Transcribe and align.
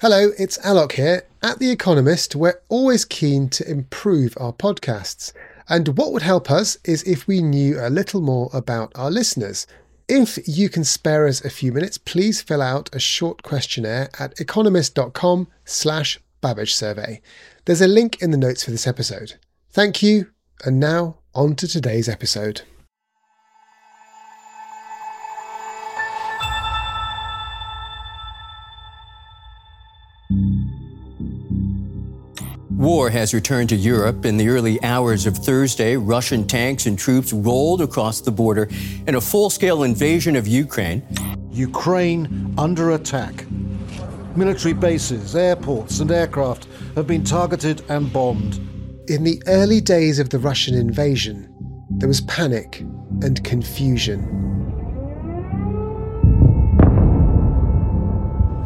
Hello, 0.00 0.30
it's 0.38 0.56
Alok 0.64 0.92
here. 0.92 1.26
At 1.42 1.58
The 1.58 1.70
Economist, 1.70 2.34
we're 2.34 2.62
always 2.70 3.04
keen 3.04 3.50
to 3.50 3.70
improve 3.70 4.32
our 4.40 4.50
podcasts. 4.50 5.34
And 5.68 5.88
what 5.98 6.14
would 6.14 6.22
help 6.22 6.50
us 6.50 6.78
is 6.84 7.02
if 7.02 7.28
we 7.28 7.42
knew 7.42 7.78
a 7.78 7.90
little 7.90 8.22
more 8.22 8.48
about 8.54 8.92
our 8.94 9.10
listeners. 9.10 9.66
If 10.08 10.38
you 10.48 10.70
can 10.70 10.84
spare 10.84 11.26
us 11.26 11.44
a 11.44 11.50
few 11.50 11.70
minutes, 11.70 11.98
please 11.98 12.40
fill 12.40 12.62
out 12.62 12.88
a 12.94 12.98
short 12.98 13.42
questionnaire 13.42 14.08
at 14.18 14.40
economist.com 14.40 15.48
slash 15.66 16.18
Babbage 16.40 16.74
survey. 16.74 17.20
There's 17.66 17.82
a 17.82 17.86
link 17.86 18.22
in 18.22 18.30
the 18.30 18.38
notes 18.38 18.64
for 18.64 18.70
this 18.70 18.86
episode. 18.86 19.34
Thank 19.68 20.02
you, 20.02 20.30
and 20.64 20.80
now 20.80 21.18
on 21.34 21.56
to 21.56 21.68
today's 21.68 22.08
episode. 22.08 22.62
War 32.80 33.10
has 33.10 33.34
returned 33.34 33.68
to 33.68 33.76
Europe. 33.76 34.24
In 34.24 34.38
the 34.38 34.48
early 34.48 34.82
hours 34.82 35.26
of 35.26 35.36
Thursday, 35.36 35.98
Russian 35.98 36.46
tanks 36.46 36.86
and 36.86 36.98
troops 36.98 37.30
rolled 37.30 37.82
across 37.82 38.22
the 38.22 38.30
border 38.30 38.70
in 39.06 39.16
a 39.16 39.20
full 39.20 39.50
scale 39.50 39.82
invasion 39.82 40.34
of 40.34 40.48
Ukraine. 40.48 41.02
Ukraine 41.50 42.54
under 42.56 42.92
attack. 42.92 43.44
Military 44.34 44.72
bases, 44.72 45.36
airports, 45.36 46.00
and 46.00 46.10
aircraft 46.10 46.68
have 46.94 47.06
been 47.06 47.22
targeted 47.22 47.82
and 47.90 48.10
bombed. 48.10 48.54
In 49.10 49.24
the 49.24 49.42
early 49.46 49.82
days 49.82 50.18
of 50.18 50.30
the 50.30 50.38
Russian 50.38 50.74
invasion, 50.74 51.54
there 51.90 52.08
was 52.08 52.22
panic 52.22 52.80
and 53.20 53.44
confusion. 53.44 54.49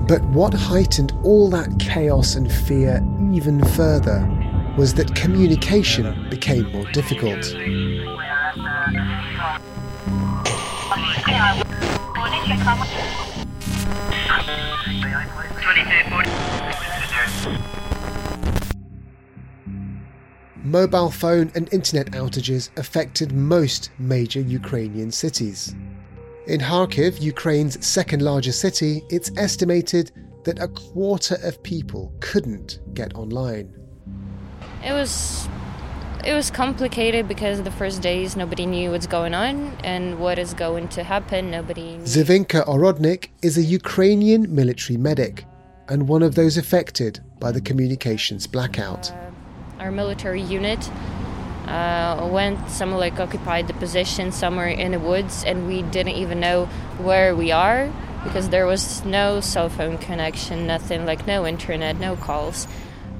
But 0.06 0.22
what 0.24 0.52
heightened 0.52 1.12
all 1.22 1.48
that 1.48 1.78
chaos 1.78 2.34
and 2.34 2.52
fear 2.52 3.02
even 3.32 3.64
further 3.64 4.28
was 4.76 4.92
that 4.94 5.14
communication 5.14 6.28
became 6.28 6.70
more 6.72 6.84
difficult. 6.92 7.42
Mobile 20.64 21.10
phone 21.10 21.50
and 21.54 21.72
internet 21.72 22.10
outages 22.10 22.68
affected 22.76 23.32
most 23.32 23.90
major 23.98 24.40
Ukrainian 24.40 25.10
cities. 25.10 25.74
In 26.46 26.60
Kharkiv, 26.60 27.22
Ukraine's 27.22 27.84
second 27.86 28.20
largest 28.20 28.60
city, 28.60 29.02
it's 29.08 29.30
estimated 29.38 30.12
that 30.44 30.58
a 30.58 30.68
quarter 30.68 31.38
of 31.42 31.62
people 31.62 32.12
couldn't 32.20 32.80
get 32.92 33.14
online. 33.14 33.74
It 34.84 34.92
was 34.92 35.48
it 36.22 36.34
was 36.34 36.50
complicated 36.50 37.28
because 37.28 37.62
the 37.62 37.70
first 37.70 38.02
days 38.02 38.36
nobody 38.36 38.66
knew 38.66 38.90
what's 38.90 39.06
going 39.06 39.32
on 39.32 39.74
and 39.84 40.18
what 40.18 40.38
is 40.38 40.52
going 40.52 40.88
to 40.88 41.02
happen. 41.02 41.50
Nobody. 41.50 41.96
Knew. 41.96 42.04
Zivinka 42.04 42.66
Orodnik 42.66 43.28
is 43.40 43.56
a 43.56 43.62
Ukrainian 43.62 44.54
military 44.54 44.98
medic 44.98 45.46
and 45.88 46.08
one 46.08 46.22
of 46.22 46.34
those 46.34 46.58
affected 46.58 47.20
by 47.40 47.52
the 47.52 47.60
communications 47.60 48.46
blackout. 48.46 49.10
Uh, 49.10 49.30
our 49.80 49.90
military 49.90 50.42
unit 50.42 50.90
uh, 51.66 52.28
went 52.30 52.68
somewhere 52.68 52.98
like 52.98 53.18
occupied 53.18 53.66
the 53.66 53.74
position 53.74 54.32
somewhere 54.32 54.68
in 54.68 54.92
the 54.92 54.98
woods, 54.98 55.44
and 55.44 55.66
we 55.66 55.82
didn't 55.82 56.14
even 56.14 56.40
know 56.40 56.66
where 56.98 57.34
we 57.34 57.52
are 57.52 57.90
because 58.24 58.48
there 58.48 58.66
was 58.66 59.04
no 59.04 59.40
cell 59.40 59.68
phone 59.68 59.98
connection, 59.98 60.66
nothing 60.66 61.04
like 61.04 61.26
no 61.26 61.46
internet, 61.46 61.96
no 61.96 62.16
calls. 62.16 62.66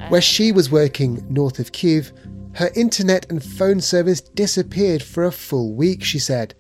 Where 0.09 0.21
she 0.21 0.53
was 0.53 0.71
working 0.71 1.25
north 1.29 1.59
of 1.59 1.73
Kiev, 1.73 2.13
her 2.55 2.71
internet 2.75 3.31
and 3.31 3.43
phone 3.43 3.81
service 3.81 4.21
disappeared 4.21 5.03
for 5.03 5.25
a 5.25 5.33
full 5.33 5.75
week, 5.75 6.03
she 6.03 6.19
said. 6.19 6.55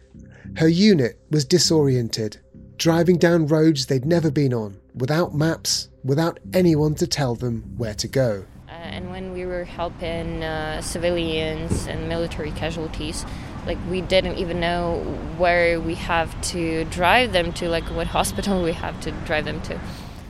Her 0.56 0.68
unit 0.68 1.18
was 1.30 1.44
disoriented, 1.44 2.38
driving 2.76 3.18
down 3.18 3.46
roads 3.46 3.86
they'd 3.86 4.04
never 4.04 4.30
been 4.30 4.52
on, 4.52 4.78
without 4.94 5.34
maps, 5.34 5.88
without 6.02 6.38
anyone 6.52 6.94
to 6.96 7.06
tell 7.06 7.34
them 7.34 7.74
where 7.76 7.94
to 7.94 8.08
go. 8.08 8.44
Uh, 8.84 8.88
and 8.88 9.10
when 9.10 9.32
we 9.32 9.46
were 9.46 9.64
helping 9.64 10.44
uh, 10.44 10.78
civilians 10.82 11.86
and 11.86 12.06
military 12.06 12.50
casualties, 12.50 13.24
like 13.66 13.78
we 13.88 14.02
didn't 14.02 14.36
even 14.36 14.60
know 14.60 14.98
where 15.38 15.80
we 15.80 15.94
have 15.94 16.38
to 16.42 16.84
drive 16.86 17.32
them 17.32 17.50
to, 17.54 17.66
like 17.66 17.84
what 17.84 18.06
hospital 18.06 18.62
we 18.62 18.72
have 18.72 19.00
to 19.00 19.10
drive 19.24 19.46
them 19.46 19.60
to. 19.62 19.80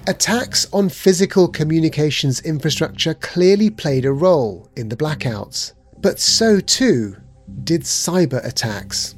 Attacks 0.06 0.68
on 0.72 0.88
physical 0.88 1.48
communications 1.48 2.40
infrastructure 2.42 3.14
clearly 3.14 3.70
played 3.70 4.04
a 4.04 4.12
role 4.12 4.68
in 4.76 4.88
the 4.88 4.96
blackouts, 4.96 5.72
but 6.00 6.20
so 6.20 6.60
too 6.60 7.16
did 7.64 7.82
cyber 7.82 8.44
attacks. 8.46 9.16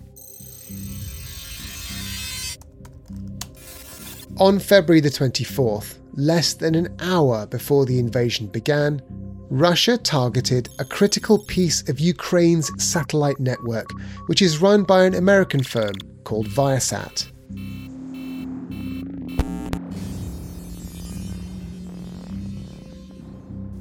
On 4.39 4.59
February 4.59 5.01
the 5.01 5.11
24th, 5.11 5.99
less 6.15 6.55
than 6.55 6.75
an 6.75 6.95
hour 7.01 7.47
before 7.47 7.85
the 7.85 7.99
invasion 7.99 8.47
began, 8.47 9.03
Russia 9.51 9.97
targeted 9.97 10.69
a 10.81 10.85
critical 10.85 11.39
piece 11.39 11.89
of 11.89 12.01
Ukraine's 12.01 12.71
satellite 12.83 13.39
network, 13.39 13.87
which 14.27 14.43
is 14.43 14.61
run 14.61 14.83
by 14.83 15.05
an 15.05 15.15
American 15.15 15.63
firm 15.63 15.95
called 16.25 16.49
Viasat. 16.49 17.31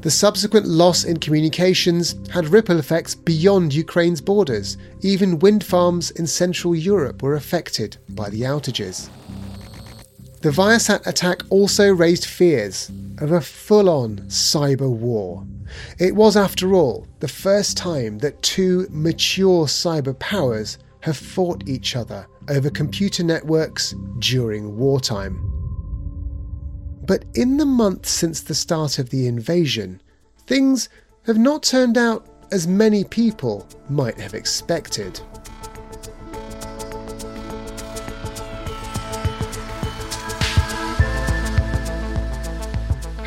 The 0.01 0.11
subsequent 0.11 0.67
loss 0.67 1.03
in 1.03 1.17
communications 1.17 2.15
had 2.29 2.49
ripple 2.49 2.77
effects 2.77 3.15
beyond 3.15 3.73
Ukraine's 3.73 4.21
borders. 4.21 4.77
Even 5.01 5.39
wind 5.39 5.63
farms 5.63 6.11
in 6.11 6.27
Central 6.27 6.75
Europe 6.75 7.23
were 7.23 7.33
affected 7.33 7.97
by 8.09 8.29
the 8.29 8.41
outages. 8.41 9.09
The 10.45 10.51
Viasat 10.51 11.07
attack 11.07 11.41
also 11.49 11.91
raised 11.91 12.25
fears 12.25 12.91
of 13.17 13.31
a 13.31 13.41
full 13.41 13.89
on 13.89 14.17
cyber 14.27 14.87
war. 14.87 15.43
It 15.97 16.15
was, 16.15 16.37
after 16.37 16.75
all, 16.75 17.07
the 17.19 17.27
first 17.27 17.77
time 17.77 18.19
that 18.19 18.43
two 18.43 18.85
mature 18.91 19.65
cyber 19.65 20.13
powers 20.19 20.77
have 20.99 21.17
fought 21.17 21.67
each 21.67 21.95
other 21.95 22.27
over 22.47 22.69
computer 22.69 23.23
networks 23.23 23.95
during 24.19 24.77
wartime. 24.77 25.35
But 27.07 27.25
in 27.33 27.57
the 27.57 27.65
months 27.65 28.11
since 28.11 28.41
the 28.41 28.53
start 28.53 28.99
of 28.99 29.09
the 29.09 29.25
invasion, 29.25 29.99
things 30.45 30.89
have 31.25 31.39
not 31.39 31.63
turned 31.63 31.97
out 31.97 32.29
as 32.51 32.67
many 32.67 33.03
people 33.03 33.67
might 33.89 34.19
have 34.19 34.35
expected. 34.35 35.19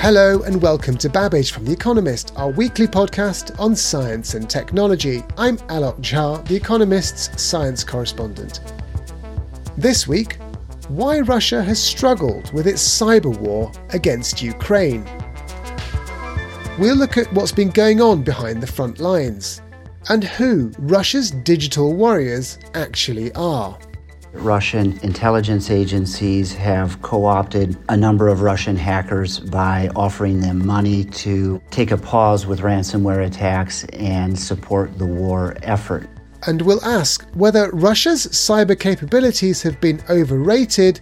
Hello 0.01 0.43
and 0.43 0.63
welcome 0.63 0.97
to 0.99 1.11
Babbage 1.11 1.51
from 1.51 1.65
The 1.65 1.73
Economist, 1.73 2.33
our 2.37 2.51
weekly 2.51 2.87
podcast 2.87 3.59
on 3.59 3.75
science 3.75 4.35
and 4.35 4.49
technology. 4.49 5.25
I'm 5.37 5.59
Alok 5.59 5.99
Jha, 6.01 6.47
The 6.47 6.55
Economist's 6.55 7.43
science 7.43 7.83
correspondent. 7.83 8.61
This 9.77 10.07
week, 10.07 10.37
why 10.87 11.19
Russia 11.19 11.65
has 11.65 11.83
struggled 11.83 12.53
with 12.53 12.69
its 12.69 12.81
cyber 12.81 13.37
war 13.41 13.73
against 13.91 14.41
Ukraine. 14.41 15.05
We'll 16.79 16.95
look 16.95 17.19
at 17.19 17.31
what's 17.33 17.53
been 17.53 17.71
going 17.71 18.01
on 18.01 18.23
behind 18.23 18.63
the 18.63 18.69
front 18.69 19.01
lines 19.01 19.61
and 20.11 20.23
who 20.23 20.71
Russia's 20.79 21.33
digital 21.33 21.93
warriors 21.93 22.61
actually 22.75 23.33
are. 23.35 23.77
Russian 24.33 24.99
intelligence 25.03 25.71
agencies 25.71 26.53
have 26.55 27.01
co 27.03 27.25
opted 27.25 27.77
a 27.89 27.97
number 27.97 28.29
of 28.29 28.43
Russian 28.43 28.77
hackers 28.77 29.41
by 29.41 29.89
offering 29.97 30.41
them 30.41 30.67
money 30.67 31.05
to 31.05 31.61
take 31.71 31.91
a 31.91 31.97
pause 31.97 32.47
with 32.47 32.61
ransomware 32.61 33.27
attacks 33.27 33.85
and 33.85 34.39
support 34.39 34.99
the 34.99 35.07
war 35.07 35.57
effort. 35.63 36.09
And 36.47 36.63
we'll 36.63 36.85
ask 36.85 37.27
whether 37.35 37.71
Russia's 37.71 38.27
cyber 38.27 38.79
capabilities 38.79 39.63
have 39.63 39.81
been 39.81 40.01
overrated 40.09 41.01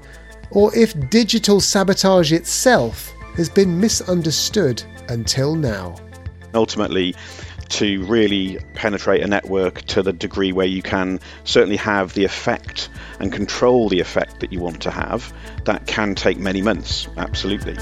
or 0.51 0.75
if 0.75 0.95
digital 1.11 1.61
sabotage 1.61 2.33
itself 2.33 3.13
has 3.35 3.49
been 3.49 3.79
misunderstood 3.79 4.83
until 5.09 5.55
now. 5.55 5.97
Ultimately, 6.55 7.15
to 7.71 8.05
really 8.05 8.59
penetrate 8.75 9.23
a 9.23 9.27
network 9.27 9.83
to 9.83 10.03
the 10.03 10.13
degree 10.13 10.53
where 10.53 10.67
you 10.67 10.83
can 10.83 11.21
certainly 11.45 11.77
have 11.77 12.15
the 12.15 12.25
effect 12.25 12.89
and 13.21 13.33
control 13.33 13.89
the 13.89 14.01
effect 14.01 14.41
that 14.41 14.53
you 14.53 14.61
want 14.61 14.81
to 14.83 14.91
have, 14.91 15.33
that 15.65 15.87
can 15.87 16.15
take 16.15 16.39
many 16.39 16.63
months, 16.63 17.09
absolutely. 17.17 17.77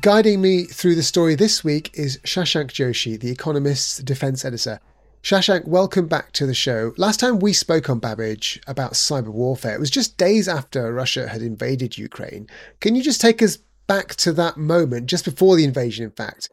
Guiding 0.00 0.40
me 0.40 0.64
through 0.64 0.94
the 0.94 1.02
story 1.02 1.34
this 1.34 1.64
week 1.64 1.90
is 1.94 2.18
Shashank 2.18 2.70
Joshi, 2.70 3.18
the 3.18 3.30
Economist's 3.30 3.98
defense 3.98 4.44
editor. 4.44 4.80
Shashank, 5.22 5.66
welcome 5.66 6.06
back 6.06 6.32
to 6.32 6.46
the 6.46 6.54
show. 6.54 6.94
Last 6.96 7.20
time 7.20 7.40
we 7.40 7.52
spoke 7.52 7.90
on 7.90 7.98
Babbage 7.98 8.58
about 8.66 8.94
cyber 8.94 9.28
warfare, 9.28 9.74
it 9.74 9.80
was 9.80 9.90
just 9.90 10.16
days 10.16 10.48
after 10.48 10.92
Russia 10.94 11.28
had 11.28 11.42
invaded 11.42 11.98
Ukraine. 11.98 12.48
Can 12.80 12.94
you 12.94 13.02
just 13.02 13.20
take 13.20 13.42
us 13.42 13.58
back 13.86 14.14
to 14.16 14.32
that 14.32 14.56
moment, 14.56 15.06
just 15.06 15.26
before 15.26 15.56
the 15.56 15.64
invasion, 15.64 16.06
in 16.06 16.10
fact? 16.10 16.48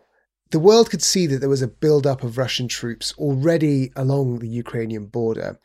The 0.51 0.59
world 0.59 0.89
could 0.89 1.01
see 1.01 1.27
that 1.27 1.39
there 1.39 1.49
was 1.49 1.61
a 1.61 1.67
build-up 1.67 2.23
of 2.23 2.37
Russian 2.37 2.67
troops 2.67 3.13
already 3.17 3.93
along 3.95 4.39
the 4.39 4.49
Ukrainian 4.49 5.05
border. 5.05 5.57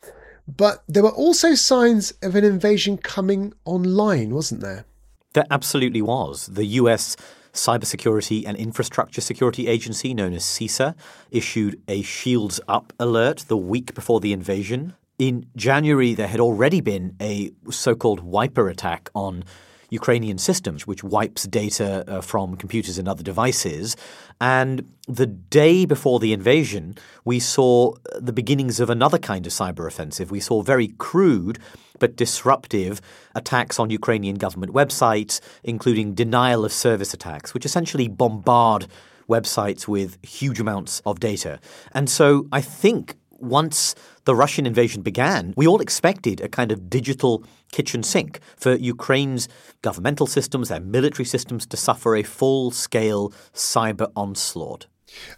But 0.47 0.83
there 0.87 1.03
were 1.03 1.09
also 1.09 1.55
signs 1.55 2.11
of 2.21 2.35
an 2.35 2.45
invasion 2.45 2.97
coming 2.97 3.53
online, 3.65 4.33
wasn't 4.33 4.61
there? 4.61 4.85
There 5.33 5.45
absolutely 5.51 6.01
was. 6.01 6.47
The 6.47 6.65
US 6.65 7.17
Cybersecurity 7.53 8.43
and 8.45 8.57
Infrastructure 8.57 9.21
Security 9.21 9.67
Agency, 9.67 10.13
known 10.13 10.33
as 10.33 10.43
CISA, 10.43 10.95
issued 11.31 11.79
a 11.87 12.01
Shields 12.01 12.59
Up 12.67 12.91
alert 12.99 13.45
the 13.47 13.57
week 13.57 13.93
before 13.93 14.19
the 14.19 14.33
invasion. 14.33 14.95
In 15.19 15.45
January, 15.55 16.13
there 16.15 16.27
had 16.27 16.39
already 16.39 16.81
been 16.81 17.15
a 17.21 17.51
so 17.69 17.95
called 17.95 18.21
wiper 18.21 18.67
attack 18.69 19.09
on 19.13 19.43
Ukrainian 19.93 20.37
systems, 20.37 20.87
which 20.87 21.03
wipes 21.03 21.43
data 21.43 22.03
uh, 22.07 22.21
from 22.21 22.57
computers 22.57 22.97
and 22.97 23.07
other 23.07 23.23
devices. 23.23 23.95
And 24.41 24.75
the 25.07 25.27
day 25.27 25.85
before 25.85 26.19
the 26.19 26.33
invasion, 26.33 26.95
we 27.25 27.39
saw 27.39 27.93
the 28.15 28.33
beginnings 28.33 28.79
of 28.79 28.89
another 28.89 29.19
kind 29.19 29.45
of 29.45 29.53
cyber 29.53 29.85
offensive. 29.87 30.31
We 30.31 30.39
saw 30.39 30.61
very 30.61 30.89
crude 30.97 31.59
but 31.99 32.15
disruptive 32.15 32.99
attacks 33.35 33.79
on 33.79 33.89
Ukrainian 33.89 34.37
government 34.45 34.73
websites, 34.73 35.39
including 35.63 36.15
denial 36.15 36.65
of 36.65 36.73
service 36.73 37.13
attacks, 37.13 37.53
which 37.53 37.65
essentially 37.65 38.07
bombard 38.07 38.87
websites 39.29 39.87
with 39.87 40.17
huge 40.25 40.59
amounts 40.59 41.01
of 41.05 41.19
data. 41.19 41.59
And 41.93 42.09
so 42.09 42.47
I 42.51 42.61
think 42.61 43.15
once 43.39 43.95
the 44.25 44.35
Russian 44.35 44.65
invasion 44.65 45.01
began, 45.01 45.53
we 45.57 45.67
all 45.67 45.81
expected 45.81 46.41
a 46.41 46.47
kind 46.47 46.71
of 46.71 46.89
digital 46.89 47.43
kitchen 47.71 48.03
sink 48.03 48.39
for 48.55 48.75
Ukraine's 48.75 49.47
governmental 49.81 50.27
systems, 50.27 50.69
their 50.69 50.79
military 50.79 51.25
systems 51.25 51.65
to 51.67 51.77
suffer 51.77 52.15
a 52.15 52.23
full 52.23 52.71
scale 52.71 53.33
cyber 53.53 54.11
onslaught. 54.15 54.87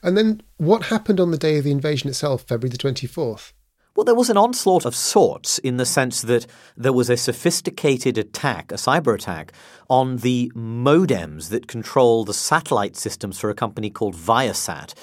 And 0.02 0.18
then 0.18 0.42
what 0.58 0.84
happened 0.84 1.20
on 1.20 1.32
the 1.32 1.38
day 1.38 1.58
of 1.58 1.64
the 1.64 1.72
invasion 1.72 2.10
itself, 2.10 2.44
February 2.48 2.70
the 2.70 2.78
24th? 2.78 3.54
Well, 3.96 4.04
there 4.04 4.14
was 4.14 4.30
an 4.30 4.36
onslaught 4.36 4.86
of 4.86 4.94
sorts 4.94 5.58
in 5.60 5.78
the 5.78 5.86
sense 5.86 6.22
that 6.22 6.46
there 6.76 6.92
was 6.92 7.10
a 7.10 7.16
sophisticated 7.16 8.18
attack, 8.18 8.74
a 8.74 8.76
cyber 8.76 9.16
attack, 9.16 9.54
on 9.90 10.18
the 10.18 10.52
modems 10.54 11.48
that 11.50 11.68
control 11.68 12.26
the 12.26 12.34
satellite 12.34 12.98
systems 12.98 13.40
for 13.40 13.50
a 13.50 13.56
company 13.56 13.90
called 13.90 14.16
Viasat. 14.16 14.94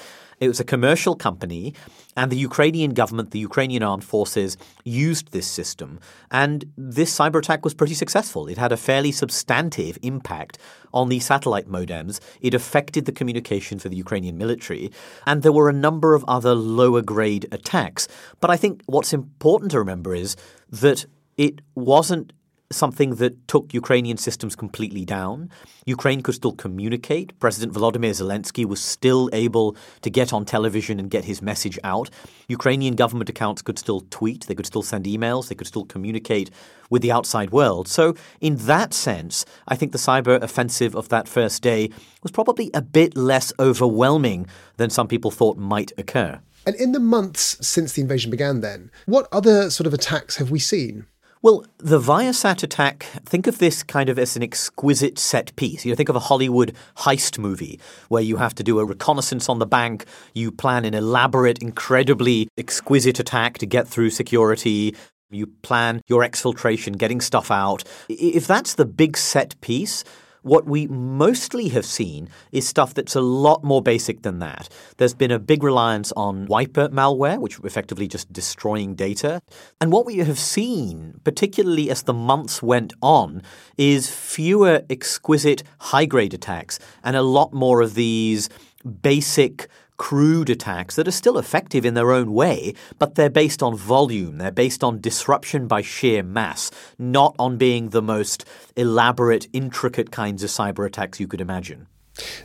It 0.41 0.49
was 0.49 0.61
a 0.61 0.65
commercial 0.65 1.17
company, 1.17 1.73
and 2.17 2.31
the 2.31 2.37
Ukrainian 2.37 2.93
government, 2.95 3.31
the 3.31 3.39
Ukrainian 3.39 3.83
armed 3.83 4.05
forces, 4.05 4.57
used 4.85 5.33
this 5.33 5.47
system. 5.47 5.99
And 6.31 6.65
this 6.77 7.17
cyber 7.17 7.39
attack 7.39 7.65
was 7.65 7.75
pretty 7.75 7.95
successful. 7.95 8.49
It 8.49 8.59
had 8.59 8.73
a 8.73 8.77
fairly 8.77 9.13
substantive 9.13 9.99
impact 10.03 10.59
on 10.93 11.09
the 11.09 11.21
satellite 11.21 11.69
modems. 11.69 12.21
It 12.41 12.55
affected 12.55 13.07
the 13.07 13.13
communication 13.13 13.79
for 13.79 13.89
the 13.89 13.97
Ukrainian 13.97 14.37
military. 14.37 14.91
And 15.27 15.43
there 15.43 15.53
were 15.53 15.69
a 15.69 15.73
number 15.73 16.15
of 16.15 16.25
other 16.29 16.55
lower 16.55 17.03
grade 17.03 17.47
attacks. 17.51 18.09
But 18.41 18.51
I 18.51 18.57
think 18.57 18.83
what's 18.87 19.13
important 19.13 19.71
to 19.71 19.79
remember 19.79 20.15
is 20.15 20.37
that 20.71 21.07
it 21.37 21.61
wasn't 21.75 22.33
something 22.73 23.17
that 23.17 23.47
took 23.49 23.75
Ukrainian 23.75 24.17
systems 24.17 24.57
completely 24.57 25.05
down. 25.05 25.51
Ukraine 25.87 26.23
could 26.23 26.35
still 26.35 26.53
communicate. 26.53 27.39
President 27.39 27.73
Volodymyr 27.73 28.11
Zelensky 28.11 28.65
was 28.65 28.81
still 28.83 29.29
able 29.33 29.77
to 30.03 30.11
get 30.11 30.33
on 30.33 30.45
television 30.45 30.99
and 30.99 31.11
get 31.11 31.25
his 31.25 31.43
message 31.43 31.79
out. 31.85 32.11
Ukrainian 32.49 32.95
government 32.95 33.29
accounts 33.29 33.63
could 33.63 33.79
still 33.79 34.03
tweet, 34.11 34.47
they 34.47 34.55
could 34.55 34.67
still 34.67 34.83
send 34.83 35.05
emails, 35.05 35.49
they 35.49 35.55
could 35.55 35.67
still 35.67 35.85
communicate 35.85 36.51
with 36.91 37.03
the 37.03 37.13
outside 37.13 37.51
world. 37.51 37.89
So, 37.89 38.15
in 38.41 38.57
that 38.67 38.93
sense, 38.93 39.45
I 39.69 39.77
think 39.77 39.93
the 39.93 39.99
cyber 39.99 40.41
offensive 40.43 40.95
of 40.95 41.09
that 41.09 41.29
first 41.29 41.63
day 41.63 41.91
was 42.23 42.33
probably 42.33 42.71
a 42.75 42.83
bit 42.83 43.17
less 43.17 43.53
overwhelming 43.59 44.47
than 44.77 44.91
some 44.91 45.09
people 45.09 45.31
thought 45.31 45.57
might 45.57 45.93
occur. 45.97 46.41
And 46.65 46.77
in 46.77 46.93
the 46.93 47.01
months 47.01 47.57
since 47.67 47.93
the 47.93 48.03
invasion 48.03 48.31
began, 48.31 48.61
then, 48.61 48.91
what 49.07 49.27
other 49.33 49.71
sort 49.71 49.87
of 49.87 49.95
attacks 49.95 50.37
have 50.37 50.51
we 50.51 50.59
seen? 50.59 51.07
Well, 51.45 51.67
the 51.79 51.99
Viasat 51.99 52.63
attack, 52.63 53.03
think 53.25 53.49
of 53.49 53.59
this 53.59 53.83
kind 53.83 54.09
of 54.09 54.17
as 54.17 54.37
an 54.37 54.45
exquisite 54.45 55.19
set 55.19 55.55
piece. 55.57 55.85
You 55.85 55.91
know, 55.91 55.97
think 55.97 56.09
of 56.09 56.15
a 56.15 56.21
Hollywood 56.21 56.73
heist 56.99 57.37
movie 57.37 57.81
where 58.09 58.23
you 58.23 58.37
have 58.37 58.55
to 58.55 58.63
do 58.63 58.79
a 58.79 58.85
reconnaissance 58.85 59.49
on 59.49 59.59
the 59.59 59.67
bank, 59.67 60.05
you 60.35 60.53
plan 60.53 60.85
an 60.85 60.95
elaborate, 60.95 61.59
incredibly 61.59 62.47
exquisite 62.57 63.19
attack 63.19 63.59
to 63.59 63.67
get 63.67 63.89
through 63.89 64.11
security, 64.11 64.95
you 65.31 65.49
plan 65.49 66.01
your 66.07 66.23
exfiltration, 66.23 66.97
getting 66.97 67.21
stuff 67.21 67.51
out. 67.51 67.83
If 68.09 68.47
that's 68.47 68.75
the 68.75 68.85
big 68.85 69.17
set 69.17 69.61
piece, 69.61 70.05
what 70.43 70.67
we 70.67 70.87
mostly 70.89 71.69
have 71.69 71.87
seen 71.87 72.29
is 72.51 72.69
stuff 72.69 72.95
that's 72.95 73.15
a 73.15 73.21
lot 73.21 73.65
more 73.65 73.83
basic 73.83 74.23
than 74.23 74.39
that. 74.41 74.69
There's 74.97 75.15
been 75.15 75.31
a 75.31 75.39
big 75.39 75.63
reliance 75.63 76.13
on 76.13 76.47
wiper 76.47 76.89
malware, 76.89 77.39
which 77.39 77.59
effectively 77.61 78.09
just 78.09 78.33
destroying 78.33 78.95
data. 78.95 79.41
And 79.81 79.93
what 79.93 80.07
we 80.07 80.19
have 80.19 80.39
seen, 80.39 81.21
particularly 81.25 81.91
as 81.91 82.03
the 82.03 82.13
months 82.13 82.63
went 82.63 82.93
on, 83.01 83.43
is 83.79 84.11
fewer 84.11 84.83
exquisite 84.91 85.63
high 85.79 86.07
grade 86.07 86.35
attacks 86.35 86.79
and 87.03 87.17
a 87.17 87.23
lot 87.23 87.53
more 87.53 87.81
of 87.81 87.95
these 87.95 88.49
basic 89.03 89.69
crude 89.97 90.51
attacks 90.51 90.97
that 90.97 91.09
are 91.09 91.13
still 91.13 91.39
effective 91.39 91.85
in 91.85 91.95
their 91.95 92.13
own 92.13 92.33
way, 92.33 92.75
but 92.99 93.15
they're 93.15 93.31
based 93.31 93.63
on 93.63 93.77
volume. 93.77 94.39
They're 94.39 94.51
based 94.51 94.83
on 94.83 95.01
disruption 95.01 95.67
by 95.67 95.83
sheer 95.83 96.23
mass, 96.23 96.71
not 96.99 97.35
on 97.39 97.57
being 97.57 97.91
the 97.91 98.03
most 98.03 98.45
elaborate, 98.77 99.49
intricate 99.53 100.11
kinds 100.11 100.43
of 100.43 100.51
cyber 100.51 100.87
attacks 100.87 101.21
you 101.21 101.27
could 101.27 101.41
imagine. 101.41 101.87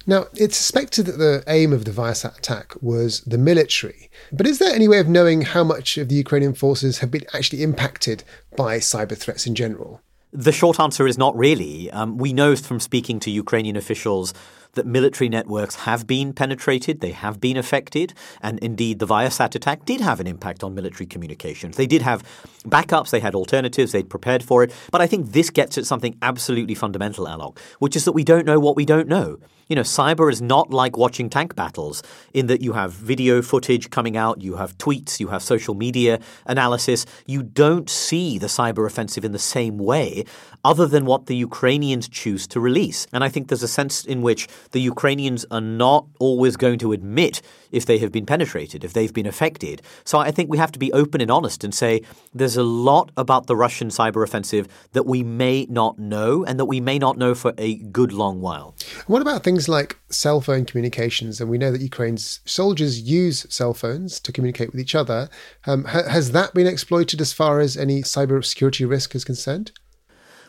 Now, 0.05 0.27
it's 0.33 0.55
suspected 0.55 1.05
that 1.07 1.17
the 1.17 1.43
aim 1.47 1.73
of 1.73 1.85
the 1.85 1.91
Viasat 1.91 2.37
attack 2.37 2.73
was 2.81 3.21
the 3.21 3.37
military. 3.37 4.09
But 4.31 4.47
is 4.47 4.59
there 4.59 4.73
any 4.73 4.87
way 4.87 4.99
of 4.99 5.09
knowing 5.09 5.41
how 5.41 5.63
much 5.63 5.97
of 5.97 6.07
the 6.07 6.15
Ukrainian 6.15 6.53
forces 6.53 6.99
have 6.99 7.11
been 7.11 7.25
actually 7.33 7.63
impacted 7.63 8.23
by 8.55 8.77
cyber 8.77 9.17
threats 9.17 9.45
in 9.45 9.55
general? 9.55 10.01
The 10.31 10.51
short 10.51 10.79
answer 10.79 11.07
is 11.07 11.17
not 11.17 11.35
really. 11.37 11.89
Um, 11.91 12.17
we 12.17 12.33
know 12.33 12.55
from 12.55 12.79
speaking 12.79 13.19
to 13.21 13.31
Ukrainian 13.31 13.75
officials 13.75 14.33
that 14.77 14.85
military 14.85 15.27
networks 15.27 15.75
have 15.75 16.07
been 16.07 16.31
penetrated, 16.33 17.01
they 17.01 17.11
have 17.11 17.41
been 17.41 17.57
affected, 17.57 18.13
and 18.41 18.57
indeed 18.59 18.99
the 18.99 19.05
Viasat 19.05 19.53
attack 19.53 19.85
did 19.85 19.99
have 20.01 20.19
an 20.19 20.27
impact 20.27 20.63
on 20.63 20.73
military 20.73 21.05
communications. 21.05 21.75
They 21.75 21.87
did 21.87 22.01
have 22.01 22.23
backups, 22.65 23.09
they 23.09 23.19
had 23.19 23.35
alternatives, 23.35 23.91
they'd 23.91 24.09
prepared 24.09 24.43
for 24.43 24.63
it. 24.63 24.73
But 24.91 25.01
I 25.01 25.07
think 25.07 25.33
this 25.33 25.49
gets 25.49 25.77
at 25.77 25.85
something 25.85 26.17
absolutely 26.21 26.75
fundamental, 26.75 27.25
Alok, 27.25 27.57
which 27.79 27.95
is 27.95 28.05
that 28.05 28.13
we 28.13 28.23
don't 28.23 28.45
know 28.45 28.59
what 28.59 28.75
we 28.75 28.85
don't 28.85 29.07
know. 29.07 29.39
You 29.67 29.75
know, 29.75 29.81
cyber 29.81 30.31
is 30.31 30.41
not 30.41 30.71
like 30.71 30.95
watching 30.95 31.29
tank 31.29 31.55
battles 31.55 32.01
in 32.33 32.47
that 32.47 32.61
you 32.61 32.73
have 32.73 32.93
video 32.93 33.41
footage 33.41 33.89
coming 33.89 34.15
out, 34.15 34.41
you 34.41 34.55
have 34.55 34.77
tweets, 34.77 35.19
you 35.19 35.27
have 35.27 35.43
social 35.43 35.75
media 35.75 36.19
analysis. 36.45 37.05
You 37.25 37.43
don't 37.43 37.89
see 37.89 38.37
the 38.37 38.47
cyber 38.47 38.87
offensive 38.87 39.25
in 39.25 39.33
the 39.33 39.39
same 39.39 39.77
way 39.77 40.23
other 40.63 40.87
than 40.87 41.05
what 41.05 41.25
the 41.25 41.35
Ukrainians 41.35 42.07
choose 42.07 42.47
to 42.47 42.59
release. 42.61 43.07
And 43.11 43.23
I 43.23 43.29
think 43.29 43.49
there's 43.49 43.63
a 43.63 43.67
sense 43.67 44.05
in 44.05 44.21
which 44.21 44.47
the 44.71 44.79
Ukrainians 44.79 45.45
are 45.51 45.61
not 45.61 46.05
always 46.19 46.55
going 46.55 46.79
to 46.79 46.93
admit 46.93 47.41
if 47.71 47.85
they 47.85 47.97
have 47.97 48.11
been 48.11 48.25
penetrated, 48.25 48.85
if 48.85 48.93
they've 48.93 49.13
been 49.13 49.25
affected. 49.25 49.81
So 50.05 50.17
I 50.17 50.31
think 50.31 50.49
we 50.49 50.57
have 50.57 50.71
to 50.71 50.79
be 50.79 50.93
open 50.93 51.19
and 51.19 51.29
honest 51.29 51.65
and 51.65 51.75
say 51.75 52.03
there's 52.33 52.55
a 52.55 52.63
lot 52.63 53.11
about 53.17 53.47
the 53.47 53.55
Russian 53.55 53.89
cyber 53.89 54.23
offensive 54.23 54.67
that 54.93 55.05
we 55.05 55.23
may 55.23 55.65
not 55.69 55.99
know 55.99 56.45
and 56.45 56.57
that 56.57 56.65
we 56.65 56.79
may 56.79 56.97
not 56.97 57.17
know 57.17 57.35
for 57.35 57.53
a 57.57 57.75
good 57.75 58.13
long 58.13 58.39
while. 58.39 58.75
What 59.05 59.21
about 59.21 59.43
things 59.43 59.69
like 59.69 59.97
cell 60.09 60.41
phone 60.41 60.65
communications? 60.65 61.39
And 61.39 61.49
we 61.49 61.57
know 61.57 61.71
that 61.71 61.81
Ukraine's 61.81 62.39
soldiers 62.45 63.01
use 63.01 63.45
cell 63.49 63.73
phones 63.73 64.19
to 64.21 64.31
communicate 64.31 64.71
with 64.71 64.81
each 64.81 64.95
other. 64.95 65.29
Um, 65.65 65.85
ha- 65.85 66.09
has 66.09 66.31
that 66.31 66.53
been 66.53 66.67
exploited 66.67 67.21
as 67.21 67.33
far 67.33 67.59
as 67.59 67.77
any 67.77 68.01
cyber 68.01 68.43
security 68.43 68.85
risk 68.85 69.13
is 69.15 69.23
concerned? 69.23 69.71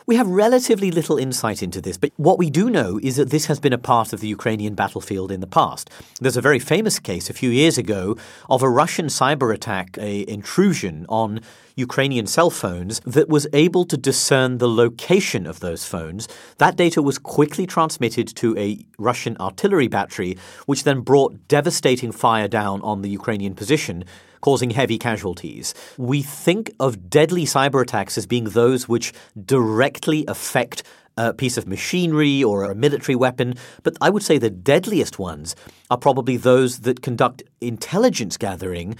We 0.08 0.16
have 0.16 0.26
relatively 0.26 0.90
little 0.90 1.18
insight 1.18 1.62
into 1.62 1.82
this, 1.82 1.98
but 1.98 2.12
what 2.16 2.38
we 2.38 2.48
do 2.48 2.70
know 2.70 2.98
is 3.02 3.16
that 3.16 3.28
this 3.28 3.44
has 3.44 3.60
been 3.60 3.74
a 3.74 3.84
part 3.92 4.14
of 4.14 4.20
the 4.20 4.26
Ukrainian 4.26 4.74
battlefield 4.74 5.30
in 5.30 5.40
the 5.40 5.46
past. 5.46 5.90
There's 6.18 6.38
a 6.38 6.40
very 6.40 6.58
famous 6.58 6.98
case 6.98 7.28
a 7.28 7.34
few 7.34 7.50
years 7.50 7.76
ago 7.76 8.16
of 8.48 8.62
a 8.62 8.70
Russian 8.70 9.08
cyber 9.08 9.52
attack, 9.54 9.98
a 9.98 10.26
intrusion 10.26 11.04
on 11.10 11.42
Ukrainian 11.76 12.26
cell 12.26 12.48
phones 12.48 13.00
that 13.00 13.28
was 13.28 13.46
able 13.52 13.84
to 13.84 13.98
discern 13.98 14.56
the 14.56 14.68
location 14.84 15.46
of 15.46 15.60
those 15.60 15.84
phones. 15.84 16.26
That 16.56 16.76
data 16.76 17.02
was 17.02 17.18
quickly 17.18 17.66
transmitted 17.66 18.28
to 18.36 18.56
a 18.56 18.86
Russian 18.96 19.36
artillery 19.38 19.88
battery, 19.88 20.38
which 20.64 20.84
then 20.84 21.02
brought 21.02 21.48
devastating 21.48 22.12
fire 22.12 22.48
down 22.48 22.80
on 22.80 23.02
the 23.02 23.10
Ukrainian 23.10 23.54
position 23.54 24.06
causing 24.40 24.70
heavy 24.70 24.98
casualties. 24.98 25.74
We 25.96 26.22
think 26.22 26.72
of 26.80 27.10
deadly 27.10 27.44
cyber 27.44 27.82
attacks 27.82 28.18
as 28.18 28.26
being 28.26 28.44
those 28.44 28.88
which 28.88 29.12
directly 29.44 30.24
affect 30.26 30.82
a 31.18 31.34
piece 31.34 31.56
of 31.58 31.66
machinery 31.66 32.44
or 32.44 32.62
a 32.62 32.74
military 32.74 33.16
weapon, 33.16 33.54
but 33.82 33.96
I 34.00 34.08
would 34.08 34.22
say 34.22 34.38
the 34.38 34.50
deadliest 34.50 35.18
ones 35.18 35.56
are 35.90 35.98
probably 35.98 36.36
those 36.36 36.80
that 36.80 37.02
conduct 37.02 37.42
intelligence 37.60 38.36
gathering 38.36 38.96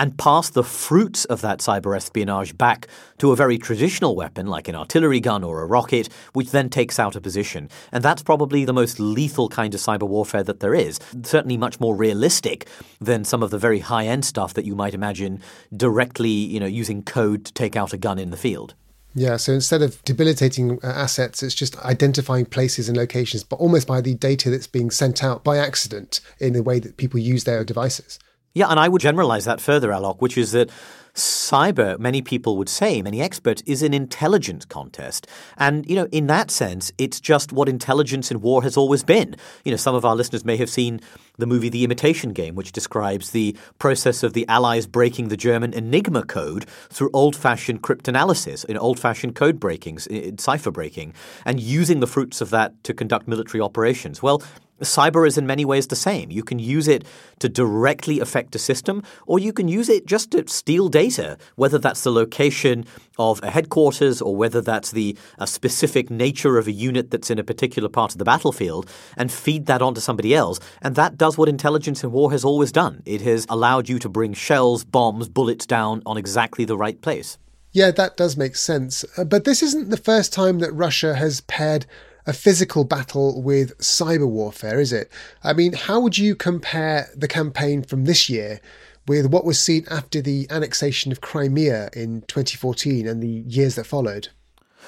and 0.00 0.16
pass 0.16 0.48
the 0.48 0.64
fruits 0.64 1.26
of 1.26 1.42
that 1.42 1.58
cyber 1.58 1.94
espionage 1.94 2.56
back 2.56 2.86
to 3.18 3.32
a 3.32 3.36
very 3.36 3.58
traditional 3.58 4.16
weapon 4.16 4.46
like 4.46 4.66
an 4.66 4.74
artillery 4.74 5.20
gun 5.20 5.44
or 5.44 5.60
a 5.60 5.66
rocket, 5.66 6.08
which 6.32 6.52
then 6.52 6.70
takes 6.70 6.98
out 6.98 7.14
a 7.14 7.20
position. 7.20 7.68
And 7.92 8.02
that's 8.02 8.22
probably 8.22 8.64
the 8.64 8.72
most 8.72 8.98
lethal 8.98 9.50
kind 9.50 9.74
of 9.74 9.80
cyber 9.80 10.08
warfare 10.08 10.42
that 10.42 10.60
there 10.60 10.74
is. 10.74 10.98
Certainly 11.22 11.58
much 11.58 11.80
more 11.80 11.94
realistic 11.94 12.66
than 12.98 13.26
some 13.26 13.42
of 13.42 13.50
the 13.50 13.58
very 13.58 13.80
high 13.80 14.06
end 14.06 14.24
stuff 14.24 14.54
that 14.54 14.64
you 14.64 14.74
might 14.74 14.94
imagine 14.94 15.42
directly, 15.76 16.30
you 16.30 16.60
know, 16.60 16.66
using 16.66 17.02
code 17.02 17.44
to 17.44 17.52
take 17.52 17.76
out 17.76 17.92
a 17.92 17.98
gun 17.98 18.18
in 18.18 18.30
the 18.30 18.38
field. 18.38 18.74
Yeah, 19.14 19.36
so 19.36 19.52
instead 19.52 19.82
of 19.82 20.02
debilitating 20.04 20.78
uh, 20.82 20.86
assets, 20.86 21.42
it's 21.42 21.54
just 21.54 21.76
identifying 21.80 22.46
places 22.46 22.88
and 22.88 22.96
locations, 22.96 23.44
but 23.44 23.56
almost 23.56 23.86
by 23.86 24.00
the 24.00 24.14
data 24.14 24.48
that's 24.48 24.68
being 24.68 24.90
sent 24.90 25.22
out 25.22 25.44
by 25.44 25.58
accident 25.58 26.22
in 26.38 26.54
the 26.54 26.62
way 26.62 26.78
that 26.78 26.96
people 26.96 27.20
use 27.20 27.44
their 27.44 27.64
devices. 27.64 28.18
Yeah, 28.52 28.66
and 28.68 28.80
I 28.80 28.88
would 28.88 29.00
generalize 29.00 29.44
that 29.44 29.60
further, 29.60 29.90
Alok, 29.90 30.20
which 30.20 30.36
is 30.36 30.50
that 30.52 30.70
cyber, 31.14 31.98
many 31.98 32.20
people 32.20 32.56
would 32.56 32.68
say, 32.68 33.00
many 33.02 33.20
experts, 33.20 33.62
is 33.62 33.82
an 33.82 33.94
intelligence 33.94 34.64
contest. 34.64 35.26
And, 35.56 35.88
you 35.88 35.94
know, 35.94 36.08
in 36.10 36.26
that 36.28 36.50
sense, 36.50 36.92
it's 36.98 37.20
just 37.20 37.52
what 37.52 37.68
intelligence 37.68 38.30
in 38.30 38.40
war 38.40 38.62
has 38.62 38.76
always 38.76 39.04
been. 39.04 39.36
You 39.64 39.70
know, 39.72 39.76
some 39.76 39.94
of 39.94 40.04
our 40.04 40.16
listeners 40.16 40.44
may 40.44 40.56
have 40.56 40.70
seen 40.70 41.00
the 41.38 41.46
movie 41.46 41.68
The 41.68 41.84
Imitation 41.84 42.32
Game, 42.32 42.54
which 42.54 42.72
describes 42.72 43.30
the 43.30 43.56
process 43.78 44.22
of 44.22 44.32
the 44.32 44.46
Allies 44.48 44.86
breaking 44.86 45.28
the 45.28 45.36
German 45.36 45.72
Enigma 45.72 46.24
code 46.24 46.68
through 46.90 47.10
old 47.12 47.36
fashioned 47.36 47.82
cryptanalysis, 47.82 48.64
in 48.64 48.76
old 48.76 48.98
fashioned 48.98 49.36
code 49.36 49.60
breakings, 49.60 50.06
in 50.08 50.38
cipher 50.38 50.70
breaking, 50.70 51.14
and 51.44 51.60
using 51.60 52.00
the 52.00 52.06
fruits 52.06 52.40
of 52.40 52.50
that 52.50 52.82
to 52.84 52.94
conduct 52.94 53.28
military 53.28 53.60
operations. 53.60 54.22
Well, 54.22 54.42
Cyber 54.80 55.26
is 55.26 55.38
in 55.38 55.46
many 55.46 55.64
ways 55.64 55.86
the 55.86 55.96
same. 55.96 56.30
You 56.30 56.42
can 56.42 56.58
use 56.58 56.88
it 56.88 57.04
to 57.38 57.48
directly 57.48 58.20
affect 58.20 58.54
a 58.54 58.58
system, 58.58 59.02
or 59.26 59.38
you 59.38 59.52
can 59.52 59.68
use 59.68 59.88
it 59.88 60.06
just 60.06 60.30
to 60.32 60.46
steal 60.48 60.88
data, 60.88 61.38
whether 61.56 61.78
that's 61.78 62.02
the 62.02 62.12
location 62.12 62.84
of 63.18 63.42
a 63.42 63.50
headquarters 63.50 64.22
or 64.22 64.34
whether 64.34 64.60
that's 64.60 64.90
the 64.90 65.16
specific 65.44 66.10
nature 66.10 66.58
of 66.58 66.66
a 66.66 66.72
unit 66.72 67.10
that's 67.10 67.30
in 67.30 67.38
a 67.38 67.44
particular 67.44 67.88
part 67.88 68.12
of 68.12 68.18
the 68.18 68.24
battlefield, 68.24 68.90
and 69.16 69.30
feed 69.30 69.66
that 69.66 69.82
onto 69.82 70.00
somebody 70.00 70.34
else. 70.34 70.60
And 70.82 70.96
that 70.96 71.18
does 71.18 71.36
what 71.36 71.48
intelligence 71.48 72.02
in 72.02 72.12
war 72.12 72.30
has 72.30 72.44
always 72.44 72.72
done. 72.72 73.02
It 73.04 73.20
has 73.22 73.46
allowed 73.48 73.88
you 73.88 73.98
to 73.98 74.08
bring 74.08 74.32
shells, 74.32 74.84
bombs, 74.84 75.28
bullets 75.28 75.66
down 75.66 76.02
on 76.06 76.16
exactly 76.16 76.64
the 76.64 76.76
right 76.76 77.00
place. 77.00 77.38
Yeah, 77.72 77.92
that 77.92 78.16
does 78.16 78.36
make 78.36 78.56
sense. 78.56 79.04
Uh, 79.16 79.24
but 79.24 79.44
this 79.44 79.62
isn't 79.62 79.90
the 79.90 79.96
first 79.96 80.32
time 80.32 80.58
that 80.58 80.72
Russia 80.72 81.14
has 81.14 81.42
paired 81.42 81.86
a 82.26 82.32
physical 82.32 82.84
battle 82.84 83.42
with 83.42 83.76
cyber 83.78 84.28
warfare, 84.28 84.80
is 84.80 84.92
it? 84.92 85.10
I 85.42 85.52
mean, 85.52 85.72
how 85.72 86.00
would 86.00 86.18
you 86.18 86.34
compare 86.34 87.08
the 87.16 87.28
campaign 87.28 87.82
from 87.82 88.04
this 88.04 88.28
year 88.28 88.60
with 89.06 89.26
what 89.26 89.44
was 89.44 89.58
seen 89.58 89.84
after 89.90 90.20
the 90.20 90.46
annexation 90.50 91.12
of 91.12 91.20
Crimea 91.20 91.90
in 91.94 92.22
2014 92.22 93.06
and 93.06 93.22
the 93.22 93.44
years 93.46 93.74
that 93.76 93.86
followed? 93.86 94.28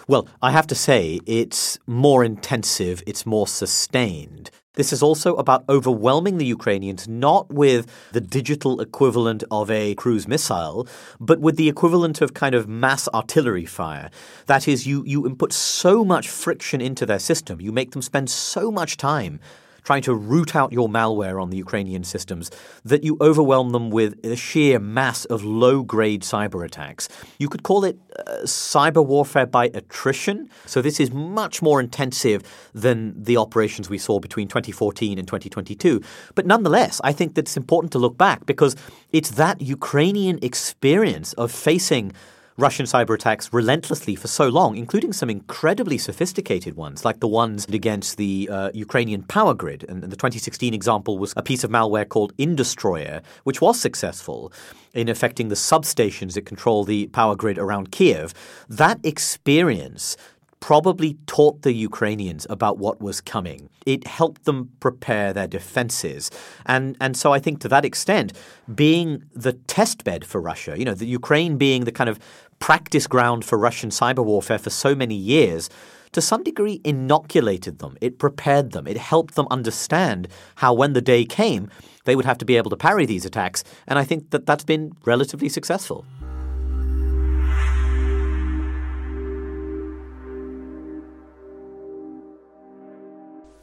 Well, 0.08 0.28
I 0.40 0.50
have 0.50 0.66
to 0.68 0.74
say, 0.74 1.20
it's 1.26 1.78
more 1.86 2.24
intensive, 2.24 3.02
it's 3.06 3.26
more 3.26 3.46
sustained. 3.46 4.50
This 4.74 4.90
is 4.90 5.02
also 5.02 5.34
about 5.36 5.64
overwhelming 5.68 6.38
the 6.38 6.46
Ukrainians 6.46 7.06
not 7.06 7.52
with 7.52 7.86
the 8.12 8.22
digital 8.22 8.80
equivalent 8.80 9.44
of 9.50 9.70
a 9.70 9.94
cruise 9.96 10.26
missile, 10.26 10.88
but 11.20 11.40
with 11.40 11.56
the 11.56 11.68
equivalent 11.68 12.22
of 12.22 12.32
kind 12.32 12.54
of 12.54 12.66
mass 12.66 13.06
artillery 13.12 13.66
fire. 13.66 14.10
That 14.46 14.66
is, 14.66 14.86
you, 14.86 15.04
you 15.04 15.26
input 15.26 15.52
so 15.52 16.06
much 16.06 16.30
friction 16.30 16.80
into 16.80 17.04
their 17.04 17.18
system, 17.18 17.60
you 17.60 17.70
make 17.70 17.90
them 17.90 18.00
spend 18.00 18.30
so 18.30 18.70
much 18.70 18.96
time 18.96 19.40
trying 19.84 20.02
to 20.02 20.14
root 20.14 20.54
out 20.54 20.72
your 20.72 20.88
malware 20.88 21.40
on 21.42 21.50
the 21.50 21.56
Ukrainian 21.56 22.04
systems 22.04 22.50
that 22.84 23.04
you 23.04 23.16
overwhelm 23.20 23.70
them 23.70 23.90
with 23.90 24.24
a 24.24 24.36
sheer 24.36 24.78
mass 24.78 25.24
of 25.26 25.44
low 25.44 25.82
grade 25.82 26.22
cyber 26.22 26.64
attacks. 26.64 27.08
You 27.38 27.48
could 27.48 27.62
call 27.62 27.84
it 27.84 27.98
uh, 28.16 28.42
cyber 28.44 29.04
warfare 29.04 29.46
by 29.46 29.66
attrition. 29.74 30.48
So 30.66 30.82
this 30.82 31.00
is 31.00 31.10
much 31.12 31.62
more 31.62 31.80
intensive 31.80 32.42
than 32.72 33.20
the 33.22 33.36
operations 33.36 33.90
we 33.90 33.98
saw 33.98 34.20
between 34.20 34.48
2014 34.48 35.18
and 35.18 35.26
2022. 35.26 36.00
But 36.34 36.46
nonetheless, 36.46 37.00
I 37.04 37.12
think 37.12 37.34
that 37.34 37.42
it's 37.42 37.56
important 37.56 37.92
to 37.92 37.98
look 37.98 38.16
back 38.16 38.46
because 38.46 38.76
it's 39.12 39.32
that 39.32 39.60
Ukrainian 39.60 40.38
experience 40.42 41.32
of 41.34 41.50
facing 41.50 42.12
Russian 42.58 42.84
cyber 42.84 43.14
attacks 43.14 43.52
relentlessly 43.52 44.14
for 44.14 44.28
so 44.28 44.48
long, 44.48 44.76
including 44.76 45.12
some 45.12 45.30
incredibly 45.30 45.96
sophisticated 45.96 46.76
ones, 46.76 47.04
like 47.04 47.20
the 47.20 47.28
ones 47.28 47.66
against 47.66 48.18
the 48.18 48.48
uh, 48.52 48.70
Ukrainian 48.74 49.22
power 49.22 49.54
grid. 49.54 49.84
And, 49.88 50.02
the 50.02 50.16
2016 50.16 50.74
example 50.74 51.18
was 51.18 51.32
a 51.36 51.42
piece 51.42 51.64
of 51.64 51.70
malware 51.70 52.06
called 52.06 52.36
Industroyer, 52.36 53.22
which 53.44 53.60
was 53.60 53.80
successful 53.80 54.52
in 54.92 55.08
affecting 55.08 55.48
the 55.48 55.54
substations 55.54 56.34
that 56.34 56.44
control 56.44 56.84
the 56.84 57.06
power 57.08 57.36
grid 57.36 57.56
around 57.56 57.90
Kiev. 57.90 58.34
That 58.68 59.00
experience 59.04 60.16
probably 60.62 61.18
taught 61.26 61.62
the 61.62 61.72
Ukrainians 61.72 62.46
about 62.48 62.78
what 62.78 63.02
was 63.02 63.20
coming. 63.20 63.68
It 63.84 64.06
helped 64.06 64.44
them 64.44 64.70
prepare 64.78 65.32
their 65.32 65.48
defenses. 65.48 66.30
And, 66.64 66.96
and 67.00 67.16
so 67.16 67.32
I 67.32 67.40
think 67.40 67.58
to 67.60 67.68
that 67.68 67.84
extent, 67.84 68.32
being 68.72 69.24
the 69.34 69.54
test 69.54 70.04
bed 70.04 70.24
for 70.24 70.40
Russia, 70.40 70.78
you 70.78 70.84
know, 70.84 70.94
the 70.94 71.04
Ukraine 71.04 71.58
being 71.58 71.84
the 71.84 71.90
kind 71.90 72.08
of 72.08 72.20
practice 72.60 73.08
ground 73.08 73.44
for 73.44 73.58
Russian 73.58 73.90
cyber 73.90 74.24
warfare 74.24 74.56
for 74.56 74.70
so 74.70 74.94
many 74.94 75.16
years, 75.16 75.68
to 76.12 76.20
some 76.20 76.44
degree 76.44 76.80
inoculated 76.84 77.80
them. 77.80 77.98
It 78.00 78.20
prepared 78.20 78.70
them. 78.70 78.86
It 78.86 78.98
helped 78.98 79.34
them 79.34 79.48
understand 79.50 80.28
how, 80.56 80.72
when 80.72 80.92
the 80.92 81.00
day 81.00 81.24
came, 81.24 81.70
they 82.04 82.14
would 82.14 82.24
have 82.24 82.38
to 82.38 82.44
be 82.44 82.56
able 82.56 82.70
to 82.70 82.76
parry 82.76 83.04
these 83.04 83.24
attacks. 83.24 83.64
And 83.88 83.98
I 83.98 84.04
think 84.04 84.30
that 84.30 84.46
that's 84.46 84.64
been 84.64 84.92
relatively 85.04 85.48
successful. 85.48 86.04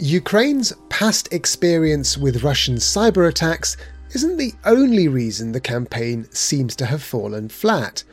Ukraine's 0.01 0.71
past 0.87 1.27
experience 1.33 2.17
with 2.17 2.41
Russian 2.41 2.75
cyber 2.75 3.27
attacks 3.27 3.75
isn't 4.11 4.37
the 4.37 4.53
only 4.63 5.09
reason 5.09 5.51
the 5.51 5.59
campaign 5.59 6.25
seems 6.31 6.73
to 6.77 6.85
have 6.85 7.03
fallen 7.03 7.49
flat. 7.49 8.05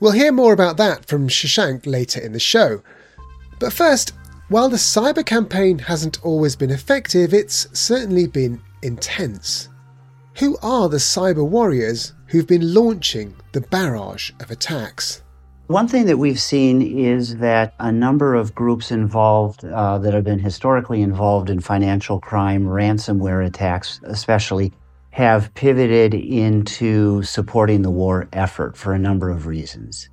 We'll 0.00 0.12
hear 0.12 0.32
more 0.32 0.52
about 0.52 0.76
that 0.76 1.06
from 1.06 1.28
Shashank 1.28 1.86
later 1.86 2.20
in 2.20 2.32
the 2.32 2.38
show. 2.38 2.82
But 3.58 3.72
first, 3.72 4.12
while 4.50 4.68
the 4.68 4.76
cyber 4.76 5.24
campaign 5.24 5.78
hasn't 5.78 6.22
always 6.22 6.56
been 6.56 6.70
effective, 6.70 7.32
it's 7.32 7.68
certainly 7.72 8.26
been 8.26 8.60
intense. 8.82 9.70
Who 10.40 10.58
are 10.62 10.90
the 10.90 10.98
cyber 10.98 11.48
warriors 11.48 12.12
who've 12.26 12.46
been 12.46 12.74
launching 12.74 13.34
the 13.52 13.62
barrage 13.62 14.30
of 14.40 14.50
attacks? 14.50 15.22
One 15.70 15.86
thing 15.86 16.06
that 16.06 16.18
we've 16.18 16.40
seen 16.40 16.82
is 16.82 17.36
that 17.36 17.74
a 17.78 17.92
number 17.92 18.34
of 18.34 18.56
groups 18.56 18.90
involved 18.90 19.64
uh, 19.64 19.98
that 19.98 20.12
have 20.12 20.24
been 20.24 20.40
historically 20.40 21.00
involved 21.00 21.48
in 21.48 21.60
financial 21.60 22.18
crime, 22.18 22.64
ransomware 22.64 23.46
attacks 23.46 24.00
especially, 24.02 24.72
have 25.10 25.54
pivoted 25.54 26.12
into 26.12 27.22
supporting 27.22 27.82
the 27.82 27.90
war 27.90 28.28
effort 28.32 28.76
for 28.76 28.94
a 28.94 28.98
number 28.98 29.30
of 29.30 29.46
reasons. 29.46 30.08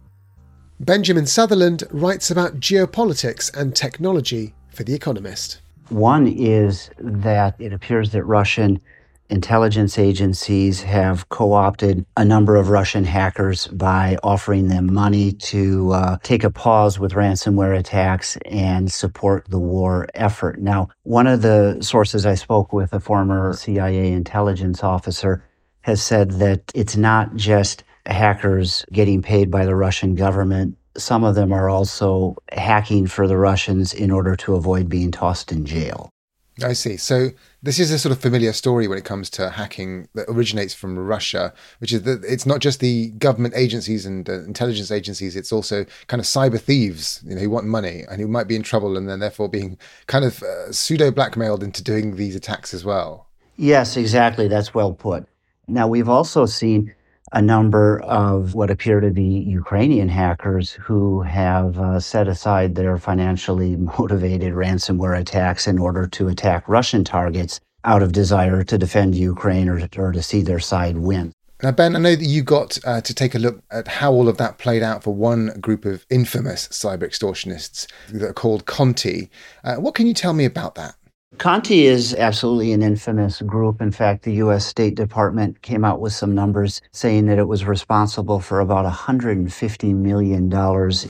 Benjamin 0.80 1.26
Sutherland 1.26 1.86
writes 1.90 2.30
about 2.30 2.60
geopolitics 2.60 3.52
and 3.58 3.76
technology 3.76 4.54
for 4.70 4.84
The 4.84 4.94
Economist. 4.94 5.62
One 5.90 6.28
is 6.28 6.92
that 7.00 7.56
it 7.58 7.74
appears 7.74 8.12
that 8.12 8.26
Russian 8.26 8.80
intelligence 9.30 9.98
agencies 9.98 10.82
have 10.82 11.30
co 11.30 11.54
opted 11.54 12.06
a 12.16 12.26
number 12.26 12.56
of 12.56 12.70
Russian 12.70 13.04
hackers 13.04 13.68
by 13.68 14.18
offering 14.24 14.68
them 14.68 14.94
money 14.94 15.32
to 15.32 15.92
uh, 15.92 16.18
take 16.24 16.44
a 16.44 16.50
pause 16.50 17.00
with 17.00 17.14
ransomware 17.14 17.78
attacks 17.78 18.38
and 18.46 18.92
support 18.92 19.46
the 19.50 19.60
war 19.60 20.08
effort. 20.14 20.60
Now, 20.60 20.90
one 21.04 21.28
of 21.28 21.42
the 21.42 21.78
sources 21.82 22.26
I 22.26 22.36
spoke 22.36 22.74
with, 22.74 22.94
a 22.94 23.00
former 23.00 23.54
CIA 23.54 24.12
intelligence 24.12 24.84
officer, 24.84 25.44
has 25.82 26.02
said 26.02 26.32
that 26.32 26.72
it's 26.74 26.98
not 26.98 27.36
just 27.36 27.84
hackers 28.06 28.86
getting 28.92 29.22
paid 29.22 29.52
by 29.52 29.66
the 29.66 29.76
Russian 29.76 30.16
government 30.16 30.78
some 30.98 31.24
of 31.24 31.36
them 31.36 31.54
are 31.54 31.70
also 31.70 32.36
hacking 32.52 33.08
for 33.08 33.28
the 33.28 33.38
Russians 33.38 33.94
in 33.94 34.12
order 34.12 34.36
to 34.36 34.56
avoid 34.56 34.90
being 34.90 35.12
tossed 35.12 35.52
in 35.52 35.66
jail. 35.66 36.10
I 36.64 36.74
see. 36.74 36.98
So 36.98 37.30
this 37.62 37.80
is 37.80 37.92
a 37.92 38.00
sort 38.00 38.12
of 38.12 38.20
familiar 38.20 38.52
story 38.54 38.88
when 38.88 38.98
it 38.98 39.06
comes 39.06 39.30
to 39.32 39.50
hacking 39.50 40.08
that 40.16 40.26
originates 40.28 40.74
from 40.74 40.98
Russia, 40.98 41.54
which 41.80 41.94
is 41.94 42.04
that 42.04 42.24
it's 42.24 42.46
not 42.46 42.60
just 42.60 42.80
the 42.80 43.10
government 43.12 43.54
agencies 43.56 44.06
and 44.06 44.28
uh, 44.28 44.44
intelligence 44.44 44.92
agencies; 44.92 45.36
it's 45.36 45.52
also 45.52 45.86
kind 46.08 46.20
of 46.20 46.26
cyber 46.26 46.60
thieves, 46.60 47.22
you 47.26 47.36
know, 47.36 47.42
who 47.42 47.50
want 47.50 47.68
money 47.68 48.04
and 48.10 48.20
who 48.20 48.28
might 48.28 48.48
be 48.48 48.56
in 48.56 48.64
trouble, 48.64 48.98
and 48.98 49.08
then 49.08 49.20
therefore 49.20 49.50
being 49.50 49.78
kind 50.08 50.26
of 50.26 50.42
uh, 50.42 50.72
pseudo 50.72 51.12
blackmailed 51.12 51.64
into 51.64 51.84
doing 51.84 52.16
these 52.16 52.36
attacks 52.36 52.74
as 52.74 52.84
well. 52.84 53.28
Yes, 53.58 53.98
exactly. 53.98 54.48
That's 54.48 54.74
well 54.74 54.94
put. 54.94 55.28
Now 55.68 55.88
we've 55.88 56.10
also 56.10 56.46
seen 56.46 56.94
a 57.34 57.42
number 57.42 58.00
of 58.02 58.56
what 58.56 58.70
appear 58.70 59.00
to 59.00 59.12
be 59.12 59.24
Ukrainian 59.24 60.10
hackers 60.10 60.72
who 60.72 61.22
have 61.22 61.78
uh, 61.78 62.00
set 62.00 62.28
aside 62.28 62.76
their 62.76 62.98
financially 62.98 63.76
motivated 63.76 64.54
ransomware 64.54 65.20
attacks 65.20 65.68
in 65.68 65.78
order 65.78 66.08
to 66.08 66.28
attack 66.30 66.68
Russian 66.68 67.04
targets 67.04 67.60
out 67.84 68.02
of 68.02 68.12
desire 68.12 68.64
to 68.64 68.78
defend 68.78 69.16
Ukraine 69.16 69.70
or, 69.70 69.88
or 69.98 70.12
to 70.12 70.22
see 70.22 70.42
their 70.42 70.60
side 70.60 70.98
win. 70.98 71.34
Now, 71.64 71.72
Ben, 71.72 71.96
I 71.96 72.00
know 72.00 72.16
that 72.16 72.24
you 72.24 72.44
got 72.44 72.78
uh, 72.86 73.02
to 73.02 73.14
take 73.16 73.34
a 73.34 73.40
look 73.40 73.64
at 73.72 73.88
how 73.88 74.12
all 74.12 74.30
of 74.30 74.38
that 74.38 74.60
played 74.60 74.84
out 74.84 75.04
for 75.04 75.14
one 75.14 75.60
group 75.60 75.86
of 75.86 76.06
infamous 76.10 76.68
cyber 76.68 77.04
extortionists 77.04 77.88
that 78.10 78.30
are 78.30 78.34
called 78.34 78.68
Conti. 78.68 79.32
Uh, 79.64 79.78
what 79.78 79.96
can 79.96 80.06
you 80.06 80.14
tell 80.14 80.34
me 80.34 80.46
about 80.46 80.76
that? 80.76 80.94
Conti 81.38 81.86
is 81.86 82.16
absolutely 82.16 82.72
an 82.74 82.82
infamous 82.82 83.42
group. 83.44 83.80
In 83.80 83.92
fact, 83.92 84.24
the 84.24 84.34
U.S. 84.36 84.66
State 84.66 84.96
Department 84.96 85.62
came 85.62 85.86
out 85.86 86.02
with 86.02 86.14
some 86.14 86.34
numbers 86.34 86.82
saying 86.92 87.28
that 87.28 87.38
it 87.38 87.48
was 87.48 87.64
responsible 87.64 88.40
for 88.40 88.60
about 88.60 88.92
$150 88.92 89.96
million 89.96 90.52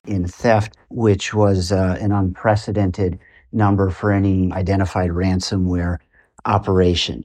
in 0.06 0.28
theft, 0.28 0.76
which 0.90 1.34
was 1.34 1.72
uh, 1.72 1.98
an 2.02 2.12
unprecedented 2.12 3.20
number 3.54 3.90
for 3.90 4.12
any 4.12 4.52
identified 4.52 5.12
ransomware 5.12 6.00
operation. 6.46 7.24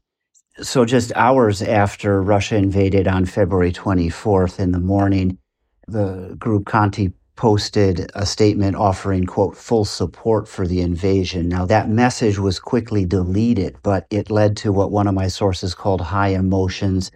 So, 0.60 0.84
just 0.84 1.12
hours 1.16 1.60
after 1.60 2.22
Russia 2.22 2.56
invaded 2.56 3.08
on 3.08 3.24
February 3.26 3.72
24th 3.72 4.60
in 4.60 4.70
the 4.70 4.80
morning, 4.80 5.38
the 5.88 6.36
group 6.38 6.66
Conti 6.66 7.12
posted 7.42 8.08
a 8.14 8.24
statement 8.24 8.76
offering, 8.76 9.26
quote, 9.26 9.56
full 9.56 9.84
support 9.84 10.46
for 10.46 10.64
the 10.64 10.80
invasion. 10.80 11.48
Now, 11.48 11.66
that 11.66 11.88
message 11.88 12.38
was 12.38 12.60
quickly 12.60 13.04
deleted, 13.04 13.74
but 13.82 14.06
it 14.10 14.30
led 14.30 14.56
to 14.58 14.70
what 14.70 14.92
one 14.92 15.08
of 15.08 15.14
my 15.14 15.26
sources 15.26 15.74
called 15.74 16.00
high 16.00 16.28
emotions 16.28 17.10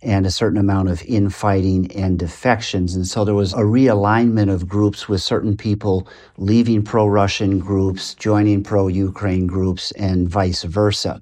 and 0.00 0.24
a 0.24 0.30
certain 0.30 0.58
amount 0.60 0.88
of 0.88 1.02
infighting 1.02 1.90
and 1.96 2.16
defections. 2.16 2.94
And 2.94 3.08
so 3.08 3.24
there 3.24 3.34
was 3.34 3.54
a 3.54 3.66
realignment 3.78 4.52
of 4.52 4.68
groups 4.68 5.08
with 5.08 5.20
certain 5.20 5.56
people 5.56 6.06
leaving 6.36 6.84
pro 6.84 7.08
Russian 7.08 7.58
groups, 7.58 8.14
joining 8.14 8.62
pro 8.62 8.86
Ukraine 8.86 9.48
groups, 9.48 9.90
and 9.92 10.28
vice 10.28 10.62
versa 10.62 11.20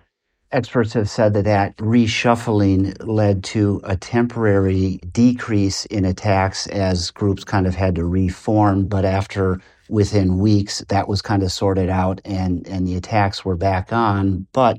experts 0.53 0.93
have 0.95 1.09
said 1.09 1.35
that 1.35 1.45
that 1.45 1.77
reshuffling 1.77 2.97
led 3.07 3.45
to 3.45 3.81
a 3.85 3.97
temporary 3.97 4.99
decrease 5.13 5.85
in 5.87 6.05
attacks 6.05 6.67
as 6.69 7.11
groups 7.11 7.45
kind 7.45 7.67
of 7.67 7.75
had 7.75 7.95
to 7.95 8.05
reform. 8.05 8.87
But 8.87 9.05
after 9.05 9.61
within 9.89 10.39
weeks, 10.39 10.85
that 10.89 11.09
was 11.09 11.23
kind 11.23 11.43
of 11.43 11.53
sorted 11.53 11.89
out 11.89 12.21
and, 12.25 12.67
and 12.67 12.87
the 12.87 12.97
attacks 12.97 13.45
were 13.45 13.57
back 13.57 13.93
on. 13.93 14.47
But 14.53 14.79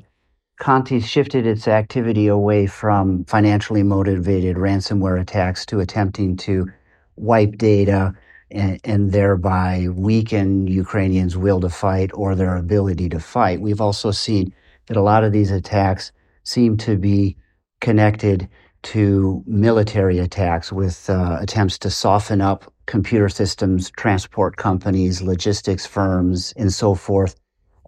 Conti 0.60 1.00
shifted 1.00 1.48
its 1.48 1.68
activity 1.68 2.28
away 2.28 2.68
from 2.68 3.26
financially 3.26 3.82
motivated 3.84 4.58
ransomware 4.58 5.20
attacks 5.20 5.66
to 5.68 5.80
attempting 5.80 6.38
to 6.38 6.68
wipe 7.16 7.58
data 7.58 8.14
and, 8.52 8.80
and, 8.84 9.12
thereby 9.12 9.88
weaken 9.90 10.68
Ukrainians' 10.68 11.38
will 11.38 11.62
to 11.62 11.70
fight 11.70 12.12
or 12.14 12.36
their 12.36 12.58
ability 12.58 13.08
to 13.10 13.20
fight. 13.20 13.62
We've 13.62 13.82
also 13.82 14.12
seen 14.12 14.54
that 14.92 15.00
a 15.00 15.02
lot 15.02 15.24
of 15.24 15.32
these 15.32 15.52
attacks 15.52 16.12
seem 16.44 16.76
to 16.76 16.98
be 16.98 17.38
connected 17.80 18.50
to 18.84 19.42
military 19.48 20.20
attacks 20.20 20.70
with 20.70 21.10
uh, 21.10 21.38
attempts 21.40 21.78
to 21.78 21.90
soften 21.90 22.42
up 22.42 22.74
computer 22.88 23.30
systems, 23.30 23.90
transport 23.92 24.58
companies, 24.58 25.22
logistics 25.22 25.86
firms, 25.86 26.54
and 26.58 26.74
so 26.74 26.94
forth 26.94 27.38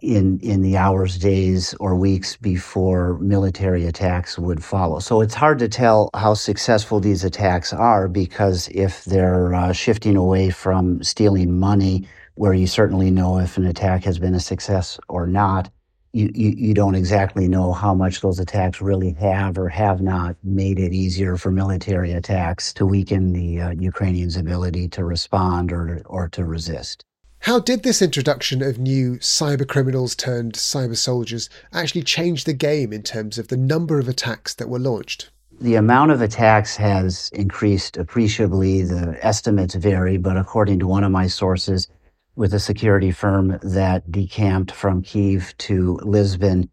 in, 0.00 0.38
in 0.40 0.62
the 0.62 0.78
hours, 0.78 1.18
days, 1.18 1.74
or 1.78 1.94
weeks 1.94 2.38
before 2.38 3.18
military 3.18 3.84
attacks 3.84 4.38
would 4.38 4.64
follow. 4.64 4.98
So 4.98 5.20
it's 5.20 5.34
hard 5.34 5.58
to 5.58 5.68
tell 5.68 6.08
how 6.14 6.32
successful 6.32 7.00
these 7.00 7.22
attacks 7.22 7.74
are 7.74 8.08
because 8.08 8.68
if 8.68 9.04
they're 9.04 9.52
uh, 9.52 9.74
shifting 9.74 10.16
away 10.16 10.48
from 10.48 11.02
stealing 11.02 11.58
money, 11.58 12.08
where 12.36 12.54
you 12.54 12.66
certainly 12.66 13.10
know 13.10 13.40
if 13.40 13.58
an 13.58 13.66
attack 13.66 14.04
has 14.04 14.18
been 14.18 14.34
a 14.34 14.40
success 14.40 14.98
or 15.10 15.26
not, 15.26 15.70
you, 16.14 16.30
you, 16.32 16.50
you 16.50 16.74
don't 16.74 16.94
exactly 16.94 17.48
know 17.48 17.72
how 17.72 17.92
much 17.92 18.20
those 18.20 18.38
attacks 18.38 18.80
really 18.80 19.14
have 19.14 19.58
or 19.58 19.68
have 19.68 20.00
not 20.00 20.36
made 20.44 20.78
it 20.78 20.92
easier 20.92 21.36
for 21.36 21.50
military 21.50 22.12
attacks 22.12 22.72
to 22.74 22.86
weaken 22.86 23.32
the 23.32 23.60
uh, 23.60 23.70
Ukrainians' 23.70 24.36
ability 24.36 24.86
to 24.88 25.04
respond 25.04 25.72
or, 25.72 26.02
or 26.06 26.28
to 26.28 26.44
resist. 26.44 27.04
How 27.40 27.58
did 27.58 27.82
this 27.82 28.00
introduction 28.00 28.62
of 28.62 28.78
new 28.78 29.16
cyber 29.16 29.66
criminals 29.66 30.14
turned 30.14 30.54
cyber 30.54 30.96
soldiers 30.96 31.50
actually 31.72 32.04
change 32.04 32.44
the 32.44 32.54
game 32.54 32.92
in 32.92 33.02
terms 33.02 33.36
of 33.36 33.48
the 33.48 33.56
number 33.56 33.98
of 33.98 34.08
attacks 34.08 34.54
that 34.54 34.68
were 34.68 34.78
launched? 34.78 35.30
The 35.60 35.74
amount 35.74 36.12
of 36.12 36.22
attacks 36.22 36.76
has 36.76 37.28
increased 37.32 37.96
appreciably. 37.96 38.82
The 38.82 39.18
estimates 39.20 39.74
vary, 39.74 40.16
but 40.16 40.36
according 40.36 40.78
to 40.78 40.86
one 40.86 41.04
of 41.04 41.10
my 41.10 41.26
sources, 41.26 41.88
with 42.36 42.54
a 42.54 42.58
security 42.58 43.10
firm 43.10 43.58
that 43.62 44.10
decamped 44.10 44.72
from 44.72 45.02
Kiev 45.02 45.56
to 45.58 45.98
Lisbon 46.02 46.68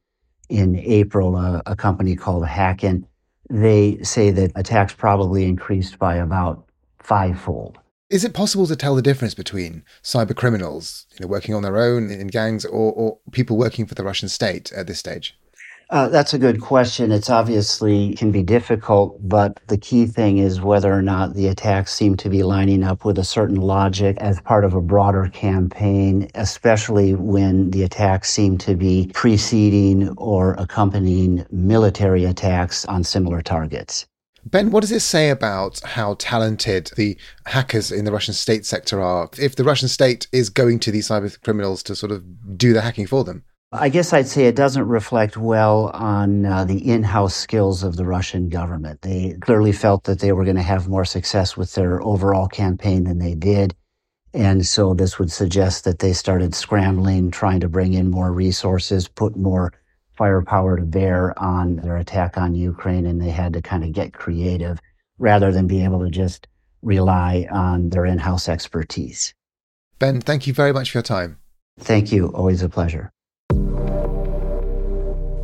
in 0.50 0.78
April, 0.80 1.38
a, 1.38 1.62
a 1.66 1.76
company 1.76 2.16
called 2.16 2.46
Hacken. 2.46 3.06
They 3.50 4.02
say 4.02 4.32
that 4.32 4.52
attacks 4.56 4.94
probably 4.94 5.46
increased 5.46 6.00
by 6.00 6.16
about 6.16 6.66
fivefold. 7.00 7.78
Is 8.10 8.26
it 8.26 8.34
possible 8.34 8.68
to 8.68 8.76
tell 8.76 8.96
the 8.96 9.02
difference 9.02 9.34
between 9.34 9.84
cyber 10.04 10.36
criminals, 10.36 11.06
you 11.14 11.20
know, 11.22 11.28
working 11.28 11.56
on 11.56 11.64
their 11.64 11.78
own 11.78 12.10
in 12.12 12.28
gangs, 12.28 12.66
or, 12.66 12.92
or 12.92 13.20
people 13.32 13.58
working 13.58 13.86
for 13.86 13.96
the 13.96 14.04
Russian 14.04 14.28
state 14.28 14.72
at 14.74 14.88
this 14.88 15.00
stage? 15.00 15.38
Uh, 15.92 16.08
that's 16.08 16.34
a 16.34 16.40
good 16.40 16.62
question. 16.62 17.12
It's 17.12 17.30
obviously 17.30 18.14
can 18.14 18.32
be 18.32 18.44
difficult, 18.44 19.18
but 19.28 19.60
the 19.68 19.78
key 19.78 20.06
thing 20.06 20.38
is 20.38 20.62
whether 20.62 20.90
or 20.90 21.02
not 21.02 21.34
the 21.34 21.48
attacks 21.50 21.94
seem 21.94 22.16
to 22.16 22.30
be 22.30 22.44
lining 22.44 22.82
up 22.82 23.04
with 23.04 23.20
a 23.20 23.26
certain 23.26 23.58
logic 23.58 24.16
as 24.22 24.40
part 24.40 24.64
of 24.64 24.74
a 24.74 24.80
broader 24.80 25.30
campaign, 25.34 26.30
especially 26.36 27.14
when 27.14 27.72
the 27.72 27.84
attacks 27.84 28.30
seem 28.30 28.58
to 28.60 28.74
be 28.74 29.12
preceding 29.14 30.08
or 30.16 30.54
accompanying 30.54 31.46
military 31.52 32.24
attacks 32.24 32.86
on 32.86 33.04
similar 33.04 33.42
targets. 33.42 34.06
Ben, 34.46 34.72
what 34.72 34.80
does 34.80 34.94
it 34.94 35.02
say 35.02 35.30
about 35.30 35.82
how 35.82 36.16
talented 36.18 36.90
the 36.96 37.18
hackers 37.48 37.92
in 37.92 38.06
the 38.06 38.14
Russian 38.14 38.34
state 38.34 38.66
sector 38.66 39.02
are? 39.02 39.30
If 39.38 39.58
the 39.58 39.66
Russian 39.66 39.90
state 39.90 40.28
is 40.32 40.50
going 40.50 40.80
to 40.80 40.92
these 40.92 41.10
cyber 41.10 41.38
criminals 41.44 41.84
to 41.84 41.98
sort 41.98 42.14
of 42.14 42.58
do 42.58 42.72
the 42.72 42.82
hacking 42.82 43.08
for 43.08 43.26
them? 43.26 43.44
I 43.74 43.88
guess 43.88 44.12
I'd 44.12 44.28
say 44.28 44.48
it 44.48 44.56
doesn't 44.58 44.86
reflect 44.86 45.38
well 45.38 45.92
on 45.94 46.46
uh, 46.46 46.66
the 46.66 46.92
in 46.92 47.04
house 47.04 47.34
skills 47.34 47.84
of 47.84 47.96
the 47.96 48.06
Russian 48.06 48.50
government. 48.50 49.02
They 49.02 49.38
clearly 49.40 49.72
felt 49.72 50.04
that 50.04 50.20
they 50.20 50.34
were 50.34 50.44
going 50.44 50.58
to 50.58 50.62
have 50.62 50.90
more 50.90 51.06
success 51.06 51.56
with 51.56 51.74
their 51.74 52.02
overall 52.02 52.50
campaign 52.50 53.06
than 53.06 53.20
they 53.20 53.34
did. 53.34 53.74
And 54.34 54.66
so 54.66 54.94
this 54.94 55.18
would 55.18 55.32
suggest 55.32 55.86
that 55.86 56.00
they 56.00 56.12
started 56.12 56.54
scrambling, 56.54 57.32
trying 57.32 57.62
to 57.62 57.70
bring 57.70 57.94
in 57.94 58.12
more 58.12 58.34
resources, 58.34 59.08
put 59.08 59.38
more 59.38 59.72
firepower 60.18 60.76
to 60.76 60.84
bear 60.84 61.38
on 61.42 61.78
their 61.78 61.96
attack 61.96 62.38
on 62.38 62.56
Ukraine, 62.56 63.06
and 63.06 63.22
they 63.22 63.30
had 63.30 63.54
to 63.54 63.62
kind 63.62 63.86
of 63.86 63.94
get 63.94 64.12
creative 64.12 64.82
rather 65.18 65.50
than 65.54 65.68
be 65.68 65.82
able 65.82 66.04
to 66.04 66.10
just 66.10 66.46
rely 66.82 67.48
on 67.50 67.90
their 67.90 68.06
in 68.06 68.18
house 68.18 68.50
expertise. 68.50 69.34
Ben, 69.98 70.20
thank 70.20 70.46
you 70.46 70.54
very 70.54 70.74
much 70.74 70.92
for 70.92 70.98
your 70.98 71.04
time. 71.04 71.40
Thank 71.80 72.12
you. 72.12 72.28
Always 72.34 72.62
a 72.64 72.70
pleasure. 72.70 73.14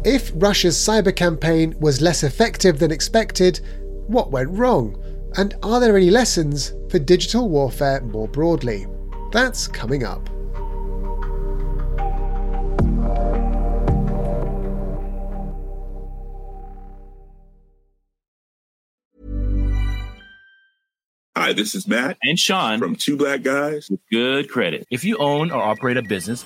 If 0.10 0.32
Russia's 0.36 0.78
cyber 0.78 1.14
campaign 1.14 1.76
was 1.82 2.02
less 2.02 2.24
effective 2.24 2.80
than 2.80 2.94
expected, 2.94 3.60
what 4.08 4.32
went 4.32 4.50
wrong? 4.52 4.98
And 5.36 5.54
are 5.64 5.82
there 5.82 5.98
any 5.98 6.10
lessons 6.10 6.74
for 6.90 6.98
digital 6.98 7.50
warfare 7.50 8.00
more 8.00 8.30
broadly? 8.30 8.88
That's 9.34 9.68
coming 9.68 10.06
up. 10.06 10.30
Hi, 21.36 21.52
this 21.52 21.76
is 21.76 21.86
Matt 21.86 22.18
and 22.24 22.40
Sean 22.40 22.80
from 22.80 22.96
Two 22.96 23.18
Black 23.18 23.42
Guys 23.42 23.90
with 23.90 24.00
Good 24.10 24.50
Credit. 24.50 24.88
If 24.90 25.04
you 25.04 25.18
own 25.18 25.52
or 25.52 25.62
operate 25.62 25.98
a 25.98 26.02
business, 26.02 26.46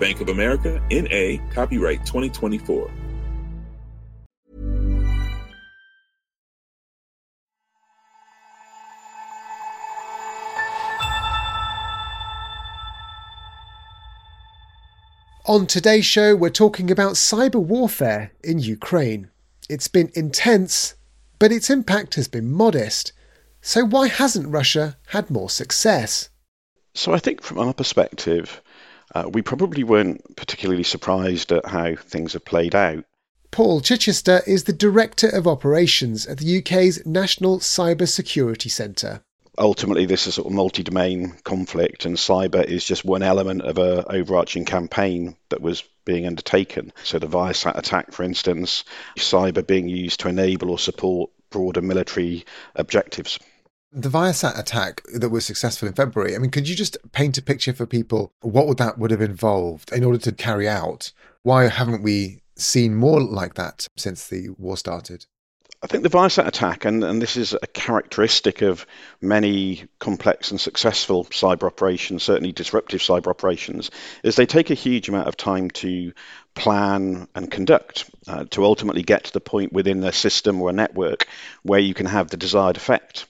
Bank 0.00 0.22
of 0.22 0.30
America, 0.30 0.82
N.A., 0.90 1.38
copyright 1.52 2.04
2024. 2.06 2.90
On 15.46 15.66
today's 15.66 16.06
show, 16.06 16.34
we're 16.34 16.48
talking 16.48 16.90
about 16.90 17.14
cyber 17.14 17.60
warfare 17.60 18.32
in 18.42 18.60
Ukraine. 18.60 19.30
It's 19.68 19.88
been 19.88 20.10
intense, 20.14 20.94
but 21.38 21.52
its 21.52 21.68
impact 21.68 22.14
has 22.14 22.28
been 22.28 22.50
modest. 22.50 23.12
So, 23.60 23.84
why 23.84 24.08
hasn't 24.08 24.48
Russia 24.48 24.96
had 25.08 25.28
more 25.28 25.50
success? 25.50 26.30
So, 26.94 27.12
I 27.12 27.18
think 27.18 27.42
from 27.42 27.58
our 27.58 27.74
perspective, 27.74 28.62
uh, 29.14 29.28
we 29.32 29.42
probably 29.42 29.84
weren't 29.84 30.36
particularly 30.36 30.82
surprised 30.82 31.52
at 31.52 31.66
how 31.66 31.94
things 31.94 32.32
have 32.34 32.44
played 32.44 32.74
out. 32.74 33.04
Paul 33.50 33.80
Chichester 33.80 34.42
is 34.46 34.64
the 34.64 34.72
Director 34.72 35.28
of 35.28 35.48
Operations 35.48 36.26
at 36.26 36.38
the 36.38 36.58
UK's 36.58 37.04
National 37.04 37.58
Cyber 37.58 38.08
Security 38.08 38.68
Centre. 38.68 39.22
Ultimately 39.58 40.06
this 40.06 40.22
is 40.22 40.28
a 40.28 40.32
sort 40.32 40.46
of 40.46 40.52
multi-domain 40.52 41.34
conflict 41.42 42.06
and 42.06 42.16
cyber 42.16 42.64
is 42.64 42.84
just 42.84 43.04
one 43.04 43.22
element 43.22 43.62
of 43.62 43.78
an 43.78 44.04
overarching 44.08 44.64
campaign 44.64 45.36
that 45.48 45.60
was 45.60 45.82
being 46.04 46.26
undertaken. 46.26 46.92
So 47.02 47.18
the 47.18 47.26
viasat 47.26 47.76
attack 47.76 48.12
for 48.12 48.22
instance 48.22 48.84
cyber 49.18 49.66
being 49.66 49.88
used 49.88 50.20
to 50.20 50.28
enable 50.28 50.70
or 50.70 50.78
support 50.78 51.30
broader 51.50 51.82
military 51.82 52.46
objectives 52.76 53.40
the 53.92 54.08
Viasat 54.08 54.58
attack 54.58 55.02
that 55.12 55.30
was 55.30 55.44
successful 55.44 55.88
in 55.88 55.94
February, 55.94 56.34
I 56.34 56.38
mean, 56.38 56.50
could 56.50 56.68
you 56.68 56.76
just 56.76 56.96
paint 57.12 57.38
a 57.38 57.42
picture 57.42 57.72
for 57.72 57.86
people 57.86 58.32
what 58.40 58.66
would 58.66 58.78
that 58.78 58.98
would 58.98 59.10
have 59.10 59.20
involved 59.20 59.92
in 59.92 60.04
order 60.04 60.18
to 60.18 60.32
carry 60.32 60.68
out? 60.68 61.12
Why 61.42 61.68
haven't 61.68 62.02
we 62.02 62.40
seen 62.56 62.94
more 62.94 63.20
like 63.20 63.54
that 63.54 63.86
since 63.96 64.28
the 64.28 64.50
war 64.50 64.76
started? 64.76 65.26
I 65.82 65.86
think 65.86 66.02
the 66.02 66.10
Viasat 66.10 66.46
attack, 66.46 66.84
and, 66.84 67.02
and 67.02 67.22
this 67.22 67.38
is 67.38 67.54
a 67.54 67.66
characteristic 67.66 68.60
of 68.60 68.86
many 69.22 69.84
complex 69.98 70.50
and 70.50 70.60
successful 70.60 71.24
cyber 71.24 71.62
operations, 71.62 72.22
certainly 72.22 72.52
disruptive 72.52 73.00
cyber 73.00 73.28
operations, 73.28 73.90
is 74.22 74.36
they 74.36 74.44
take 74.44 74.68
a 74.68 74.74
huge 74.74 75.08
amount 75.08 75.26
of 75.26 75.38
time 75.38 75.70
to 75.70 76.12
plan 76.54 77.26
and 77.34 77.50
conduct 77.50 78.10
uh, 78.28 78.44
to 78.50 78.64
ultimately 78.64 79.02
get 79.02 79.24
to 79.24 79.32
the 79.32 79.40
point 79.40 79.72
within 79.72 80.04
a 80.04 80.12
system 80.12 80.60
or 80.60 80.68
a 80.68 80.74
network 80.74 81.26
where 81.62 81.80
you 81.80 81.94
can 81.94 82.06
have 82.06 82.28
the 82.28 82.36
desired 82.36 82.76
effect 82.76 83.24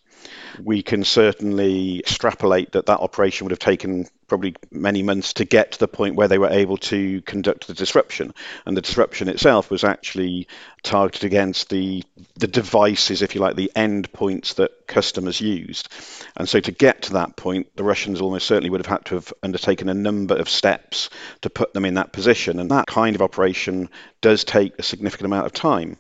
we 0.63 0.83
can 0.83 1.05
certainly 1.05 2.01
extrapolate 2.01 2.73
that 2.73 2.87
that 2.87 3.01
operation 3.01 3.45
would 3.45 3.53
have 3.53 3.59
taken 3.59 4.07
probably 4.27 4.55
many 4.71 5.03
months 5.03 5.35
to 5.35 5.45
get 5.45 5.73
to 5.73 5.79
the 5.79 5.89
point 5.89 6.15
where 6.15 6.29
they 6.29 6.39
were 6.39 6.51
able 6.51 6.77
to 6.77 7.21
conduct 7.23 7.67
the 7.67 7.75
disruption. 7.75 8.33
And 8.65 8.77
the 8.77 8.81
disruption 8.81 9.29
itself 9.29 9.71
was 9.71 9.83
actually 9.83 10.47
targeted 10.83 11.25
against 11.25 11.69
the 11.69 12.05
the 12.37 12.47
devices, 12.47 13.23
if 13.23 13.35
you 13.35 13.41
like, 13.41 13.57
the 13.57 13.73
end 13.75 14.13
points 14.13 14.55
that 14.55 14.87
customers 14.87 15.41
used. 15.41 15.89
And 16.37 16.49
so 16.49 16.61
to 16.61 16.73
get 16.73 17.03
to 17.03 17.15
that 17.15 17.37
point, 17.37 17.75
the 17.77 17.85
Russians 17.85 18.21
almost 18.21 18.47
certainly 18.47 18.71
would 18.71 18.81
have 18.81 18.99
had 18.99 19.05
to 19.07 19.17
have 19.17 19.33
undertaken 19.43 19.89
a 19.89 19.95
number 19.95 20.37
of 20.37 20.49
steps 20.49 21.11
to 21.43 21.51
put 21.51 21.75
them 21.75 21.85
in 21.85 21.95
that 21.95 22.13
position. 22.13 22.61
And 22.61 22.71
that 22.71 22.87
kind 22.87 23.17
of 23.17 23.23
operation 23.23 23.89
does 24.21 24.45
take 24.45 24.79
a 24.79 24.83
significant 24.83 25.27
amount 25.27 25.47
of 25.47 25.53
time. 25.53 25.97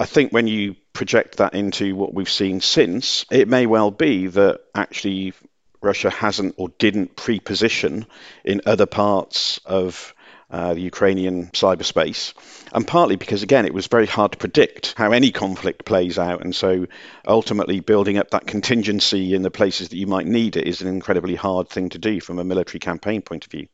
I 0.00 0.06
think 0.06 0.32
when 0.32 0.46
you 0.46 0.76
project 0.94 1.36
that 1.36 1.52
into 1.52 1.94
what 1.94 2.14
we've 2.14 2.30
seen 2.30 2.62
since, 2.62 3.26
it 3.30 3.48
may 3.48 3.66
well 3.66 3.90
be 3.90 4.28
that 4.28 4.60
actually 4.74 5.34
Russia 5.82 6.08
hasn't 6.08 6.54
or 6.56 6.70
didn't 6.78 7.16
pre-position 7.16 8.06
in 8.42 8.62
other 8.64 8.86
parts 8.86 9.60
of 9.66 10.14
uh, 10.50 10.72
the 10.72 10.80
Ukrainian 10.80 11.48
cyberspace, 11.48 12.32
and 12.72 12.86
partly 12.86 13.16
because 13.16 13.42
again 13.42 13.66
it 13.66 13.74
was 13.74 13.88
very 13.88 14.06
hard 14.06 14.32
to 14.32 14.38
predict 14.38 14.94
how 14.96 15.12
any 15.12 15.30
conflict 15.30 15.84
plays 15.84 16.18
out, 16.18 16.42
and 16.42 16.56
so 16.56 16.86
ultimately 17.26 17.80
building 17.80 18.16
up 18.16 18.30
that 18.30 18.46
contingency 18.46 19.34
in 19.34 19.42
the 19.42 19.50
places 19.50 19.90
that 19.90 19.98
you 19.98 20.06
might 20.06 20.26
need 20.26 20.56
it 20.56 20.66
is 20.66 20.80
an 20.80 20.88
incredibly 20.88 21.34
hard 21.34 21.68
thing 21.68 21.90
to 21.90 21.98
do 21.98 22.20
from 22.20 22.38
a 22.38 22.44
military 22.44 22.80
campaign 22.80 23.20
point 23.20 23.44
of 23.44 23.52
view. 23.52 23.68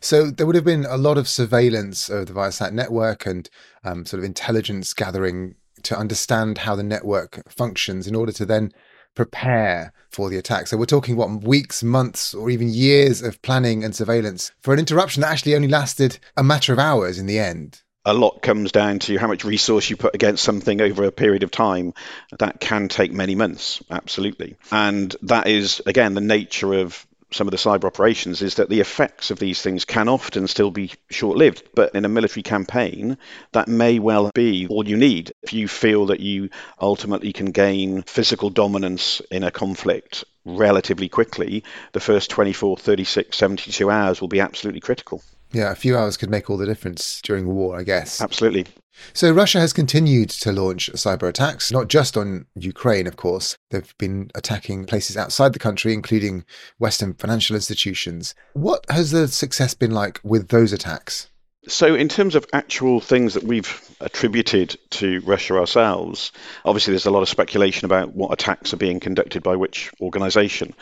So 0.00 0.30
there 0.30 0.46
would 0.46 0.56
have 0.56 0.64
been 0.64 0.84
a 0.84 0.98
lot 0.98 1.16
of 1.16 1.28
surveillance 1.28 2.10
of 2.10 2.26
the 2.26 2.34
Viasat 2.34 2.72
network 2.72 3.24
and 3.24 3.48
um, 3.84 4.04
sort 4.04 4.18
of 4.18 4.24
intelligence 4.24 4.92
gathering 4.92 5.54
to 5.84 5.98
understand 5.98 6.58
how 6.58 6.74
the 6.74 6.82
network 6.82 7.42
functions 7.50 8.06
in 8.06 8.14
order 8.14 8.32
to 8.32 8.46
then 8.46 8.72
prepare 9.14 9.92
for 10.10 10.30
the 10.30 10.38
attack. 10.38 10.66
So 10.66 10.76
we're 10.76 10.86
talking 10.86 11.16
what 11.16 11.42
weeks, 11.42 11.82
months, 11.82 12.34
or 12.34 12.50
even 12.50 12.68
years 12.68 13.22
of 13.22 13.40
planning 13.42 13.84
and 13.84 13.94
surveillance 13.94 14.52
for 14.60 14.72
an 14.72 14.80
interruption 14.80 15.20
that 15.20 15.30
actually 15.30 15.54
only 15.54 15.68
lasted 15.68 16.18
a 16.36 16.42
matter 16.42 16.72
of 16.72 16.78
hours 16.78 17.18
in 17.18 17.26
the 17.26 17.38
end. 17.38 17.82
A 18.06 18.14
lot 18.14 18.40
comes 18.40 18.72
down 18.72 18.98
to 19.00 19.18
how 19.18 19.26
much 19.26 19.44
resource 19.44 19.90
you 19.90 19.96
put 19.96 20.14
against 20.14 20.42
something 20.42 20.80
over 20.80 21.04
a 21.04 21.12
period 21.12 21.42
of 21.42 21.50
time. 21.50 21.92
That 22.38 22.58
can 22.58 22.88
take 22.88 23.12
many 23.12 23.34
months, 23.34 23.82
absolutely. 23.90 24.56
And 24.72 25.14
that 25.22 25.46
is, 25.46 25.82
again, 25.84 26.14
the 26.14 26.22
nature 26.22 26.72
of 26.72 27.06
some 27.32 27.46
of 27.46 27.52
the 27.52 27.56
cyber 27.56 27.84
operations 27.84 28.42
is 28.42 28.56
that 28.56 28.68
the 28.68 28.80
effects 28.80 29.30
of 29.30 29.38
these 29.38 29.62
things 29.62 29.84
can 29.84 30.08
often 30.08 30.46
still 30.46 30.70
be 30.70 30.92
short 31.10 31.36
lived. 31.36 31.62
But 31.74 31.94
in 31.94 32.04
a 32.04 32.08
military 32.08 32.42
campaign, 32.42 33.18
that 33.52 33.68
may 33.68 33.98
well 33.98 34.30
be 34.34 34.66
all 34.68 34.86
you 34.86 34.96
need. 34.96 35.32
If 35.42 35.52
you 35.52 35.68
feel 35.68 36.06
that 36.06 36.20
you 36.20 36.50
ultimately 36.80 37.32
can 37.32 37.52
gain 37.52 38.02
physical 38.02 38.50
dominance 38.50 39.20
in 39.30 39.42
a 39.44 39.50
conflict 39.50 40.24
relatively 40.44 41.08
quickly, 41.08 41.64
the 41.92 42.00
first 42.00 42.30
24, 42.30 42.76
36, 42.78 43.36
72 43.36 43.90
hours 43.90 44.20
will 44.20 44.28
be 44.28 44.40
absolutely 44.40 44.80
critical. 44.80 45.22
Yeah, 45.52 45.72
a 45.72 45.76
few 45.76 45.96
hours 45.96 46.16
could 46.16 46.30
make 46.30 46.48
all 46.48 46.56
the 46.56 46.66
difference 46.66 47.20
during 47.22 47.46
a 47.46 47.50
war, 47.50 47.78
I 47.78 47.82
guess. 47.82 48.20
Absolutely. 48.20 48.66
So 49.12 49.32
Russia 49.32 49.60
has 49.60 49.72
continued 49.72 50.30
to 50.30 50.52
launch 50.52 50.90
cyber 50.92 51.28
attacks, 51.28 51.70
not 51.70 51.88
just 51.88 52.16
on 52.16 52.46
Ukraine, 52.54 53.06
of 53.06 53.16
course. 53.16 53.56
They've 53.70 53.94
been 53.98 54.30
attacking 54.34 54.86
places 54.86 55.16
outside 55.16 55.52
the 55.52 55.58
country, 55.58 55.92
including 55.92 56.44
Western 56.78 57.14
financial 57.14 57.56
institutions. 57.56 58.34
What 58.54 58.84
has 58.88 59.10
the 59.10 59.28
success 59.28 59.74
been 59.74 59.90
like 59.90 60.20
with 60.22 60.48
those 60.48 60.72
attacks? 60.72 61.30
So, 61.68 61.94
in 61.94 62.08
terms 62.08 62.36
of 62.36 62.46
actual 62.54 63.00
things 63.00 63.34
that 63.34 63.42
we've 63.42 63.70
attributed 64.00 64.78
to 64.90 65.20
Russia 65.20 65.58
ourselves, 65.58 66.32
obviously 66.64 66.92
there's 66.92 67.04
a 67.04 67.10
lot 67.10 67.20
of 67.20 67.28
speculation 67.28 67.84
about 67.84 68.14
what 68.14 68.32
attacks 68.32 68.72
are 68.72 68.78
being 68.78 68.98
conducted 68.98 69.42
by 69.42 69.56
which 69.56 69.92
organization. 70.00 70.72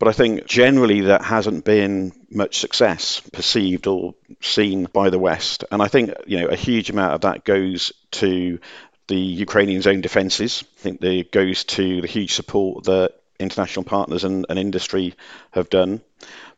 But 0.00 0.08
I 0.08 0.12
think 0.12 0.46
generally 0.46 1.02
there 1.02 1.20
hasn't 1.20 1.64
been 1.64 2.12
much 2.30 2.58
success 2.58 3.20
perceived 3.20 3.86
or 3.86 4.16
seen 4.40 4.88
by 4.92 5.10
the 5.10 5.20
West. 5.20 5.64
And 5.70 5.80
I 5.80 5.86
think, 5.86 6.10
you 6.26 6.40
know, 6.40 6.48
a 6.48 6.56
huge 6.56 6.90
amount 6.90 7.14
of 7.14 7.20
that 7.20 7.44
goes 7.44 7.92
to 8.12 8.58
the 9.06 9.16
Ukrainians' 9.16 9.86
own 9.86 10.00
defences. 10.00 10.64
I 10.78 10.80
think 10.80 11.04
it 11.04 11.30
goes 11.30 11.62
to 11.64 12.00
the 12.00 12.08
huge 12.08 12.34
support 12.34 12.84
that 12.84 13.14
international 13.38 13.84
partners 13.84 14.24
and, 14.24 14.46
and 14.48 14.58
industry 14.58 15.14
have 15.52 15.70
done. 15.70 16.00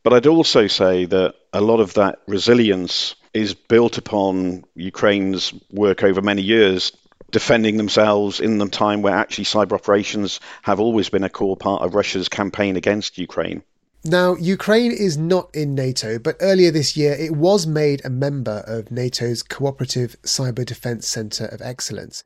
But 0.03 0.15
I'd 0.15 0.27
also 0.27 0.67
say 0.67 1.05
that 1.05 1.35
a 1.53 1.61
lot 1.61 1.81
of 1.81 1.95
that 1.95 2.21
resilience 2.27 3.17
is 3.37 3.55
built 3.55 3.99
upon 3.99 4.65
Ukraine's 4.75 5.53
work 5.71 6.03
over 6.03 6.23
many 6.23 6.43
years 6.43 6.93
defending 7.31 7.77
themselves 7.77 8.41
in 8.41 8.59
the 8.59 8.69
time 8.69 9.03
where 9.03 9.15
actually 9.15 9.45
cyber 9.45 9.73
operations 9.73 10.41
have 10.63 10.81
always 10.81 11.11
been 11.11 11.25
a 11.25 11.29
core 11.29 11.57
part 11.57 11.83
of 11.83 11.95
Russia's 11.95 12.29
campaign 12.29 12.77
against 12.77 13.19
Ukraine. 13.19 13.63
Now, 14.05 14.37
Ukraine 14.37 14.93
is 14.93 15.19
not 15.19 15.51
in 15.53 15.75
NATO, 15.75 16.19
but 16.19 16.37
earlier 16.41 16.71
this 16.71 16.97
year 16.97 17.13
it 17.13 17.33
was 17.33 17.67
made 17.67 18.01
a 18.05 18.11
member 18.11 18.63
of 18.67 18.91
NATO's 18.91 19.43
Cooperative 19.43 20.17
Cyber 20.23 20.65
Defence 20.65 21.09
Centre 21.09 21.47
of 21.47 21.61
Excellence. 21.61 22.23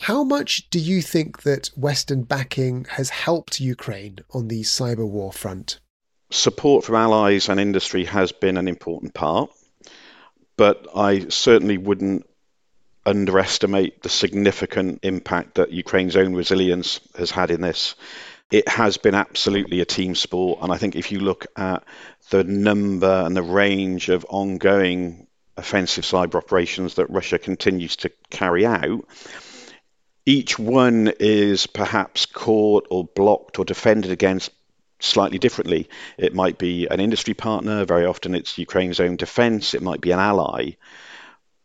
How 0.00 0.22
much 0.22 0.68
do 0.70 0.78
you 0.78 1.00
think 1.00 1.42
that 1.42 1.70
Western 1.76 2.22
backing 2.22 2.84
has 2.90 3.08
helped 3.08 3.60
Ukraine 3.60 4.18
on 4.32 4.48
the 4.48 4.62
cyber 4.62 5.08
war 5.08 5.32
front? 5.32 5.80
Support 6.30 6.84
from 6.84 6.96
allies 6.96 7.48
and 7.48 7.58
industry 7.58 8.04
has 8.04 8.30
been 8.30 8.56
an 8.56 8.68
important 8.68 9.14
part 9.14 9.50
but 10.56 10.86
I 10.94 11.28
certainly 11.28 11.78
wouldn't 11.78 12.26
underestimate 13.04 14.02
the 14.02 14.08
significant 14.08 15.00
impact 15.02 15.54
that 15.54 15.72
Ukraine's 15.72 16.16
own 16.16 16.34
resilience 16.34 17.00
has 17.16 17.30
had 17.30 17.50
in 17.50 17.60
this. 17.60 17.94
It 18.50 18.68
has 18.68 18.96
been 18.98 19.14
absolutely 19.14 19.80
a 19.80 19.84
team 19.84 20.14
sport, 20.14 20.60
and 20.62 20.72
I 20.72 20.76
think 20.76 20.94
if 20.94 21.10
you 21.10 21.20
look 21.20 21.46
at 21.56 21.84
the 22.30 22.44
number 22.44 23.22
and 23.24 23.36
the 23.36 23.42
range 23.42 24.08
of 24.08 24.26
ongoing 24.28 25.26
offensive 25.56 26.04
cyber 26.04 26.36
operations 26.36 26.94
that 26.94 27.10
Russia 27.10 27.38
continues 27.38 27.96
to 27.96 28.10
carry 28.30 28.64
out, 28.66 29.04
Each 30.24 30.56
one 30.56 31.12
is 31.18 31.66
perhaps 31.66 32.26
caught 32.26 32.86
or 32.90 33.04
blocked 33.04 33.58
or 33.58 33.64
defended 33.64 34.12
against 34.12 34.52
slightly 35.02 35.38
differently. 35.38 35.88
It 36.16 36.34
might 36.34 36.58
be 36.58 36.86
an 36.86 37.00
industry 37.00 37.34
partner, 37.34 37.84
very 37.84 38.06
often 38.06 38.34
it's 38.34 38.58
Ukraine's 38.58 39.00
own 39.00 39.16
defense, 39.16 39.74
it 39.74 39.82
might 39.82 40.00
be 40.00 40.12
an 40.12 40.18
ally, 40.18 40.72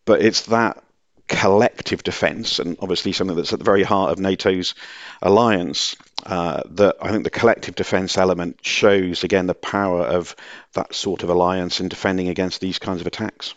but 0.06 0.21
it's 0.21 0.47
that 0.47 0.84
collective 1.28 2.04
defense, 2.04 2.60
and 2.60 2.78
obviously 2.80 3.12
something 3.12 3.36
that's 3.36 3.54
at 3.54 3.60
the 3.60 3.65
very 3.65 3.84
heart 3.84 4.12
of 4.12 4.19
NATO's 4.19 4.76
alliance, 5.21 5.95
uh, 6.26 6.63
that 6.71 6.95
I 7.02 7.12
think 7.12 7.23
the 7.23 7.30
collective 7.30 7.76
defense 7.76 8.17
element 8.17 8.60
shows 8.65 9.23
again 9.23 9.47
the 9.47 9.54
power 9.54 10.02
of 10.02 10.36
that 10.73 10.95
sort 10.95 11.23
of 11.23 11.30
alliance 11.30 11.80
in 11.80 11.89
defending 11.89 12.30
against 12.30 12.62
these 12.62 12.80
kinds 12.80 13.02
of 13.02 13.08
attacks. 13.08 13.54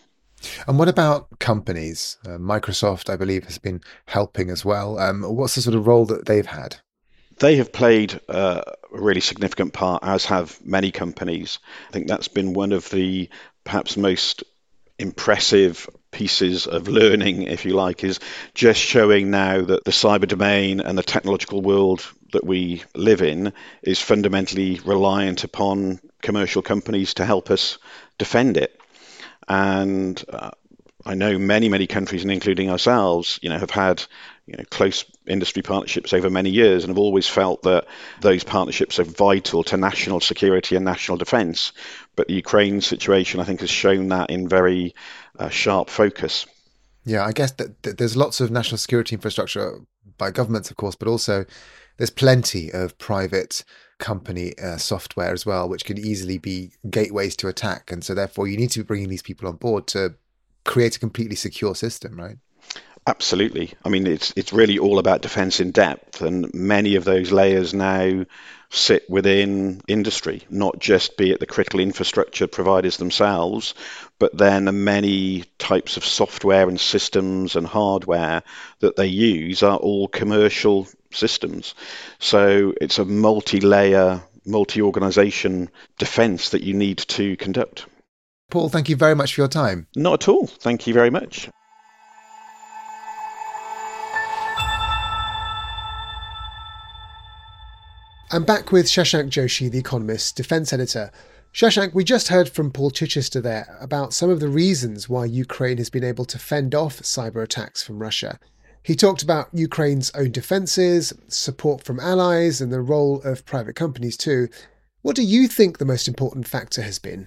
And 0.67 0.79
what 0.79 0.89
about 0.89 1.39
companies? 1.39 2.17
Uh, 2.25 2.31
Microsoft, 2.39 3.11
I 3.11 3.17
believe, 3.17 3.45
has 3.45 3.59
been 3.59 3.83
helping 4.07 4.51
as 4.51 4.65
well. 4.65 4.99
Um, 4.99 5.23
what's 5.23 5.55
the 5.55 5.63
sort 5.63 5.77
of 5.77 5.87
role 5.87 6.07
that 6.07 6.27
they've 6.27 6.47
had? 6.47 6.77
They 7.39 7.57
have 7.57 7.73
played 7.73 8.21
uh, 8.29 8.63
a 8.93 9.01
really 9.01 9.21
significant 9.21 9.73
part, 9.73 10.03
as 10.05 10.27
have 10.27 10.59
many 10.65 10.91
companies. 10.91 11.59
I 11.89 11.93
think 11.93 12.09
that's 12.09 12.29
been 12.29 12.55
one 12.55 12.73
of 12.73 12.89
the 12.91 13.29
perhaps 13.65 13.97
most 13.97 14.45
impressive 14.99 15.89
pieces 16.11 16.67
of 16.67 16.89
learning, 16.89 17.45
if 17.45 17.65
you 17.65 17.73
like, 17.73 18.05
is 18.05 18.21
just 18.55 18.81
showing 18.81 19.31
now 19.31 19.63
that 19.63 19.85
the 19.85 19.91
cyber 19.91 20.29
domain 20.29 20.81
and 20.81 20.99
the 20.99 21.03
technological 21.03 21.63
world 21.63 22.07
that 22.33 22.45
we 22.45 22.85
live 22.95 23.23
in 23.23 23.53
is 23.83 24.01
fundamentally 24.01 24.81
reliant 24.85 25.45
upon 25.45 26.01
commercial 26.21 26.63
companies 26.63 27.15
to 27.15 27.25
help 27.25 27.51
us 27.51 27.79
defend 28.19 28.57
it. 28.57 28.79
And 29.49 30.23
uh, 30.29 30.51
I 31.05 31.15
know 31.15 31.39
many, 31.39 31.69
many 31.69 31.87
countries, 31.87 32.23
and 32.23 32.31
including 32.31 32.71
ourselves, 32.71 33.39
you 33.43 33.49
know, 33.49 33.59
have 33.59 33.71
had 33.71 34.05
you 34.51 34.57
know, 34.57 34.65
close 34.71 35.05
industry 35.29 35.63
partnerships 35.63 36.13
over 36.13 36.29
many 36.29 36.51
years 36.51 36.83
and 36.83 36.91
have 36.91 36.99
always 36.99 37.29
felt 37.29 37.63
that 37.63 37.87
those 38.21 38.43
partnerships 38.43 38.99
are 38.99 39.05
vital 39.05 39.63
to 39.63 39.77
national 39.77 40.19
security 40.19 40.75
and 40.75 40.85
national 40.85 41.17
defence. 41.17 41.73
But 42.17 42.27
the 42.27 42.35
Ukraine 42.35 42.81
situation, 42.81 43.39
I 43.39 43.45
think, 43.45 43.61
has 43.61 43.71
shown 43.71 44.09
that 44.09 44.29
in 44.29 44.49
very 44.49 44.95
uh, 45.39 45.51
sharp 45.51 45.89
focus. 45.89 46.47
Yeah, 47.05 47.25
I 47.25 47.31
guess 47.31 47.53
that, 47.53 47.83
there's 47.83 48.17
lots 48.17 48.41
of 48.41 48.51
national 48.51 48.79
security 48.79 49.15
infrastructure 49.15 49.79
by 50.19 50.33
governments, 50.33 50.69
of 50.69 50.77
course, 50.77 50.97
but 50.97 51.07
also 51.07 51.45
there's 51.97 52.11
plenty 52.11 52.73
of 52.73 52.99
private 52.99 53.65
company 53.99 54.59
uh, 54.59 54.79
software 54.79 55.33
as 55.33 55.47
well, 55.47 55.69
which 55.69 55.85
can 55.85 55.97
easily 55.97 56.39
be 56.39 56.73
gateways 56.91 57.37
to 57.37 57.47
attack. 57.47 57.93
And 57.93 58.03
so, 58.03 58.15
therefore, 58.15 58.49
you 58.49 58.57
need 58.57 58.73
to 58.73 58.81
be 58.81 58.85
bringing 58.85 59.11
these 59.11 59.23
people 59.23 59.49
on 59.49 59.57
board 59.57 59.87
to 59.89 60.17
create 60.65 60.97
a 60.97 61.01
completely 61.01 61.37
secure 61.37 61.77
system, 61.77 62.19
right? 62.19 62.37
Absolutely. 63.11 63.73
I 63.85 63.89
mean, 63.89 64.07
it's 64.07 64.33
it's 64.37 64.53
really 64.53 64.79
all 64.79 65.01
about 65.01 65.21
defence 65.21 65.59
in 65.59 65.73
depth, 65.73 66.23
and 66.23 66.55
many 66.55 66.95
of 66.95 67.05
those 67.05 67.33
layers 67.33 67.75
now 67.75 68.25
sit 68.71 69.11
within 69.11 69.81
industry, 69.89 70.45
not 70.49 70.79
just 70.79 71.17
be 71.17 71.33
it 71.33 71.41
the 71.41 71.47
critical 71.47 71.81
infrastructure 71.81 72.47
providers 72.47 72.99
themselves, 72.99 73.75
but 74.21 74.39
then 74.39 74.65
the 74.65 74.73
many 74.73 75.43
types 75.59 75.97
of 75.97 76.05
software 76.05 76.69
and 76.69 76.79
systems 76.79 77.57
and 77.57 77.67
hardware 77.67 78.45
that 78.79 78.95
they 78.95 79.09
use 79.09 79.65
are 79.65 79.77
all 79.77 80.07
commercial 80.07 80.87
systems. 81.11 81.75
So 82.21 82.75
it's 82.81 83.01
a 83.01 83.05
multi-layer, 83.05 84.23
multi-organization 84.47 85.69
defence 85.99 86.51
that 86.51 86.63
you 86.63 86.75
need 86.75 86.99
to 86.99 87.37
conduct. 87.37 87.87
Paul, 88.51 88.69
thank 88.69 88.89
you 88.89 88.95
very 88.95 89.17
much 89.17 89.35
for 89.35 89.41
your 89.41 89.49
time. 89.49 89.89
Not 89.97 90.23
at 90.23 90.29
all. 90.29 90.47
Thank 90.47 90.87
you 90.87 90.95
very 90.95 91.11
much. 91.11 91.49
I'm 98.33 98.45
back 98.45 98.71
with 98.71 98.87
Shashank 98.87 99.31
Joshi, 99.31 99.69
The 99.69 99.81
Economist, 99.81 100.37
defense 100.37 100.73
editor. 100.73 101.11
Shashank, 101.53 101.95
we 101.95 102.05
just 102.05 102.29
heard 102.29 102.49
from 102.49 102.71
Paul 102.71 102.93
Chichester 102.93 103.41
there 103.41 103.77
about 103.81 104.13
some 104.13 104.31
of 104.31 104.39
the 104.39 104.47
reasons 104.47 105.09
why 105.09 105.25
Ukraine 105.25 105.79
has 105.79 105.91
been 105.91 106.05
able 106.05 106.25
to 106.27 106.39
fend 106.39 106.73
off 106.73 107.01
cyber 107.01 107.43
attacks 107.43 107.83
from 107.83 107.99
Russia. 107.99 108.39
He 108.85 108.95
talked 108.95 109.25
about 109.25 109.49
Ukraine's 109.53 110.13
own 110.15 110.31
defences, 110.31 111.13
support 111.27 111.83
from 111.83 111.99
allies, 111.99 112.61
and 112.61 112.73
the 112.73 112.81
role 112.81 113.21
of 113.23 113.45
private 113.47 113.75
companies 113.75 114.17
too. 114.17 114.47
What 115.03 115.17
do 115.17 115.23
you 115.23 115.49
think 115.49 115.79
the 115.79 115.85
most 115.85 116.07
important 116.07 116.47
factor 116.47 116.83
has 116.83 117.01
been? 117.01 117.27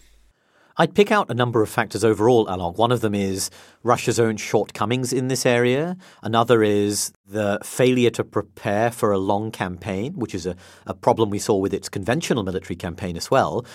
I'd 0.75 0.95
pick 0.95 1.11
out 1.11 1.29
a 1.29 1.35
number 1.35 1.61
of 1.61 1.69
factors 1.69 2.03
overall, 2.03 2.47
Alok. 2.47 2.77
One 2.77 2.91
of 2.91 3.01
them 3.01 3.13
is 3.13 3.51
Russia's 3.83 4.19
own 4.19 4.37
shortcomings 4.37 5.13
in 5.13 5.27
this 5.27 5.45
area. 5.45 5.95
Another 6.23 6.63
is 6.63 7.13
the 7.27 7.59
failure 7.63 8.09
to 8.11 8.23
prepare 8.23 8.89
for 8.89 9.11
a 9.11 9.19
long 9.19 9.51
campaign, 9.51 10.13
which 10.13 10.33
is 10.33 10.47
a, 10.47 10.55
a 10.87 10.95
problem 10.95 11.29
we 11.29 11.37
saw 11.37 11.55
with 11.55 11.75
its 11.75 11.89
conventional 11.89 12.43
military 12.43 12.75
campaign 12.75 13.15
as 13.17 13.29
well. 13.29 13.65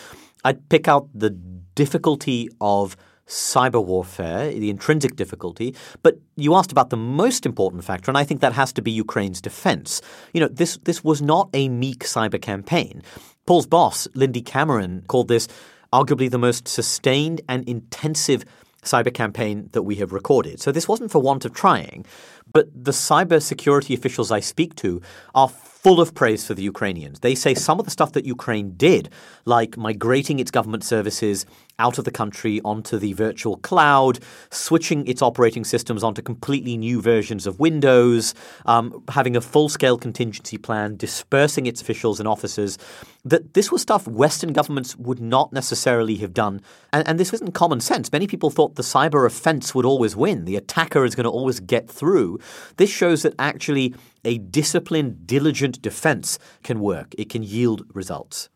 I'd 0.45 0.69
pick 0.69 0.89
out 0.89 1.09
the 1.15 1.31
difficulty 1.31 2.49
of 2.61 2.97
cyber 3.29 3.85
warfare, 3.85 4.51
the 4.51 4.71
intrinsic 4.71 5.15
difficulty. 5.15 5.77
But 6.03 6.19
you 6.37 6.55
asked 6.55 6.73
about 6.73 6.91
the 6.91 6.97
most 6.97 7.47
important 7.47 7.85
factor, 7.85 8.11
and 8.11 8.19
I 8.19 8.25
think 8.25 8.41
that 8.41 8.55
has 8.55 8.73
to 8.73 8.83
be 8.83 8.91
Ukraine's 8.91 9.41
defense. 9.41 10.01
You 10.33 10.41
know, 10.41 10.49
this 10.49 10.79
this 10.83 11.05
was 11.05 11.23
not 11.23 11.49
a 11.53 11.69
meek 11.69 12.01
cyber 12.05 12.41
campaign. 12.41 13.03
Paul's 13.47 13.67
boss, 13.67 14.09
Lindy 14.15 14.43
Cameron, 14.43 15.05
called 15.09 15.29
this 15.29 15.47
arguably 15.92 16.31
the 16.31 16.38
most 16.38 16.68
sustained 16.68 17.40
and 17.48 17.68
intensive 17.68 18.44
cyber 18.83 19.12
campaign 19.12 19.68
that 19.72 19.83
we 19.83 19.96
have 19.96 20.12
recorded. 20.12 20.61
So 20.61 20.72
this 20.72 20.88
wasn't 20.88 21.11
for 21.11 21.20
want 21.20 21.44
of 21.44 21.53
trying, 21.53 22.07
but 22.53 22.68
the 22.72 22.92
cyber 22.92 23.42
security 23.42 23.94
officials 23.94 24.31
I 24.31 24.40
speak 24.40 24.74
to 24.77 25.03
are 25.35 25.48
full 25.48 26.01
of 26.01 26.14
praise 26.14 26.46
for 26.46 26.55
the 26.55 26.62
Ukrainians. 26.62 27.20
They 27.20 27.35
say 27.35 27.55
some 27.55 27.79
of 27.79 27.85
the 27.85 27.90
stuff 27.90 28.12
that 28.12 28.24
Ukraine 28.24 28.74
did, 28.77 29.11
like 29.44 29.77
migrating 29.77 30.38
its 30.38 30.51
government 30.51 30.85
services 30.85 31.44
out 31.79 31.99
of 31.99 32.05
the 32.05 32.11
country 32.11 32.61
onto 32.64 32.99
the 32.99 33.12
virtual 33.12 33.57
cloud, 33.59 34.19
switching 34.51 35.07
its 35.07 35.23
operating 35.23 35.64
systems 35.64 36.03
onto 36.03 36.21
completely 36.21 36.77
new 36.77 37.01
versions 37.01 37.47
of 37.47 37.61
Windows, 37.61 38.35
um, 38.67 39.05
having 39.11 39.37
a 39.37 39.41
full 39.41 39.69
scale 39.69 39.97
contingency 39.97 40.59
plan, 40.59 40.97
dispersing 40.97 41.67
its 41.67 41.81
officials 41.81 42.19
and 42.19 42.29
officers. 42.29 42.79
That 43.25 43.55
this 43.55 43.71
was 43.71 43.83
stuff 43.83 44.09
Western 44.09 44.53
governments 44.53 44.97
would 44.97 45.21
not 45.21 45.53
necessarily 45.53 46.17
have 46.17 46.35
done. 46.35 46.61
And, 46.93 47.07
and 47.07 47.21
this 47.21 47.33
isn't 47.33 47.53
common 47.53 47.81
sense. 47.81 48.11
Many 48.11 48.27
people 48.27 48.51
thought 48.51 48.75
the 48.75 48.83
cyber 48.83 49.27
offense 49.27 49.75
would 49.75 49.85
always 49.85 50.17
win, 50.17 50.45
the 50.45 50.57
attacker 50.57 51.05
is 51.05 51.14
going 51.14 51.25
to 51.25 51.31
always 51.31 51.61
get 51.61 51.88
through. 51.88 52.38
This 52.77 52.91
shows 52.91 53.23
that 53.23 53.35
actually 53.38 53.95
a 54.25 54.38
disciplined, 54.38 55.27
diligent 55.27 55.81
defense 55.81 56.38
can 56.62 56.81
work, 56.81 57.14
it 57.17 57.29
can 57.31 57.43
yield 57.43 57.85
results. 57.95 58.49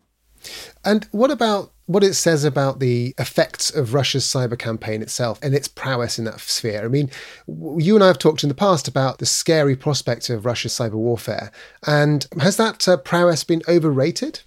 And 0.85 1.07
what 1.12 1.31
about 1.31 1.72
what 1.87 2.05
it 2.05 2.14
says 2.14 2.44
about 2.44 2.78
the 2.78 3.14
effects 3.18 3.70
of 3.70 3.92
Russia's 3.92 4.24
cyber 4.24 4.59
campaign 4.59 5.02
itself 5.02 5.38
and 5.42 5.55
its 5.55 5.68
prowess 5.68 6.18
in 6.18 6.24
that 6.24 6.40
sphere? 6.40 6.85
I 6.85 6.88
mean, 6.88 7.11
you 7.46 7.94
and 7.94 8.05
I 8.05 8.07
have 8.09 8.18
talked 8.18 8.42
in 8.42 8.48
the 8.48 8.55
past 8.55 8.88
about 8.88 9.18
the 9.18 9.26
scary 9.26 9.76
prospect 9.76 10.31
of 10.31 10.46
Russia's 10.46 10.72
cyber 10.72 10.92
warfare. 10.92 11.50
And 11.87 12.26
has 12.40 12.57
that 12.57 12.87
uh, 12.88 12.96
prowess 12.96 13.44
been 13.44 13.62
overrated? 13.68 14.40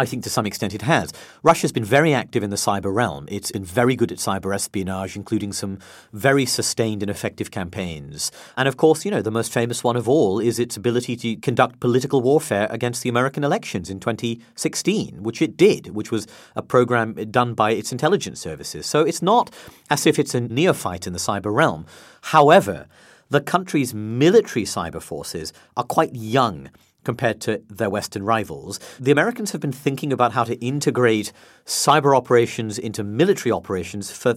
I 0.00 0.06
think 0.06 0.22
to 0.24 0.30
some 0.30 0.46
extent 0.46 0.74
it 0.74 0.80
has. 0.80 1.12
Russia's 1.42 1.72
been 1.72 1.84
very 1.84 2.14
active 2.14 2.42
in 2.42 2.48
the 2.48 2.56
cyber 2.56 2.92
realm. 2.92 3.26
It's 3.30 3.52
been 3.52 3.66
very 3.66 3.94
good 3.94 4.10
at 4.10 4.16
cyber 4.16 4.54
espionage, 4.54 5.14
including 5.14 5.52
some 5.52 5.78
very 6.14 6.46
sustained 6.46 7.02
and 7.02 7.10
effective 7.10 7.50
campaigns. 7.50 8.32
And 8.56 8.66
of 8.66 8.78
course, 8.78 9.04
you 9.04 9.10
know, 9.10 9.20
the 9.20 9.30
most 9.30 9.52
famous 9.52 9.84
one 9.84 9.96
of 9.96 10.08
all 10.08 10.40
is 10.40 10.58
its 10.58 10.74
ability 10.74 11.16
to 11.16 11.36
conduct 11.36 11.80
political 11.80 12.22
warfare 12.22 12.66
against 12.70 13.02
the 13.02 13.10
American 13.10 13.44
elections 13.44 13.90
in 13.90 14.00
2016, 14.00 15.22
which 15.22 15.42
it 15.42 15.58
did, 15.58 15.94
which 15.94 16.10
was 16.10 16.26
a 16.56 16.62
program 16.62 17.12
done 17.30 17.52
by 17.52 17.72
its 17.72 17.92
intelligence 17.92 18.40
services. 18.40 18.86
So 18.86 19.02
it's 19.02 19.20
not 19.20 19.54
as 19.90 20.06
if 20.06 20.18
it's 20.18 20.34
a 20.34 20.40
neophyte 20.40 21.06
in 21.06 21.12
the 21.12 21.18
cyber 21.18 21.54
realm. 21.54 21.84
However, 22.22 22.86
the 23.30 23.40
country's 23.40 23.94
military 23.94 24.64
cyber 24.64 25.00
forces 25.00 25.52
are 25.76 25.84
quite 25.84 26.14
young 26.14 26.70
compared 27.04 27.40
to 27.40 27.62
their 27.68 27.88
Western 27.88 28.24
rivals. 28.24 28.78
The 28.98 29.10
Americans 29.12 29.52
have 29.52 29.60
been 29.60 29.72
thinking 29.72 30.12
about 30.12 30.32
how 30.32 30.44
to 30.44 30.56
integrate 30.56 31.32
cyber 31.64 32.14
operations 32.16 32.78
into 32.78 33.02
military 33.02 33.52
operations 33.52 34.10
for 34.10 34.34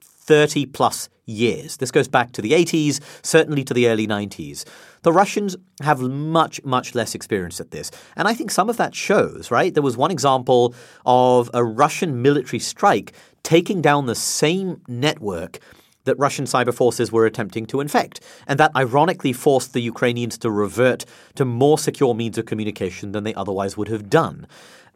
30 0.00 0.66
plus 0.66 1.08
years. 1.26 1.76
This 1.76 1.90
goes 1.90 2.08
back 2.08 2.32
to 2.32 2.42
the 2.42 2.52
80s, 2.52 3.00
certainly 3.22 3.64
to 3.64 3.74
the 3.74 3.88
early 3.88 4.06
90s. 4.06 4.64
The 5.02 5.12
Russians 5.12 5.56
have 5.82 6.00
much, 6.00 6.62
much 6.64 6.94
less 6.94 7.14
experience 7.14 7.60
at 7.60 7.70
this. 7.70 7.90
And 8.16 8.26
I 8.26 8.34
think 8.34 8.50
some 8.50 8.70
of 8.70 8.76
that 8.76 8.94
shows, 8.94 9.50
right? 9.50 9.74
There 9.74 9.82
was 9.82 9.96
one 9.96 10.10
example 10.10 10.74
of 11.04 11.50
a 11.52 11.64
Russian 11.64 12.22
military 12.22 12.60
strike 12.60 13.12
taking 13.42 13.82
down 13.82 14.06
the 14.06 14.14
same 14.14 14.80
network 14.88 15.58
that 16.06 16.18
Russian 16.18 16.46
cyber 16.46 16.74
forces 16.74 17.12
were 17.12 17.26
attempting 17.26 17.66
to 17.66 17.80
infect. 17.80 18.20
And 18.48 18.58
that 18.58 18.74
ironically 18.74 19.32
forced 19.32 19.72
the 19.72 19.80
Ukrainians 19.80 20.38
to 20.38 20.50
revert 20.50 21.04
to 21.34 21.44
more 21.44 21.78
secure 21.78 22.14
means 22.14 22.38
of 22.38 22.46
communication 22.46 23.12
than 23.12 23.24
they 23.24 23.34
otherwise 23.34 23.76
would 23.76 23.88
have 23.88 24.08
done. 24.08 24.46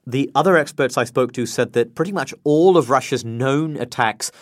The 0.06 0.30
other 0.34 0.56
experts 0.56 0.96
I 0.96 1.04
spoke 1.04 1.32
to 1.34 1.44
said 1.44 1.74
that 1.74 1.94
pretty 1.94 2.12
much 2.12 2.32
all 2.42 2.76
of 2.76 2.88
Russia's 2.88 3.24
known 3.24 3.76
attacks 3.76 4.32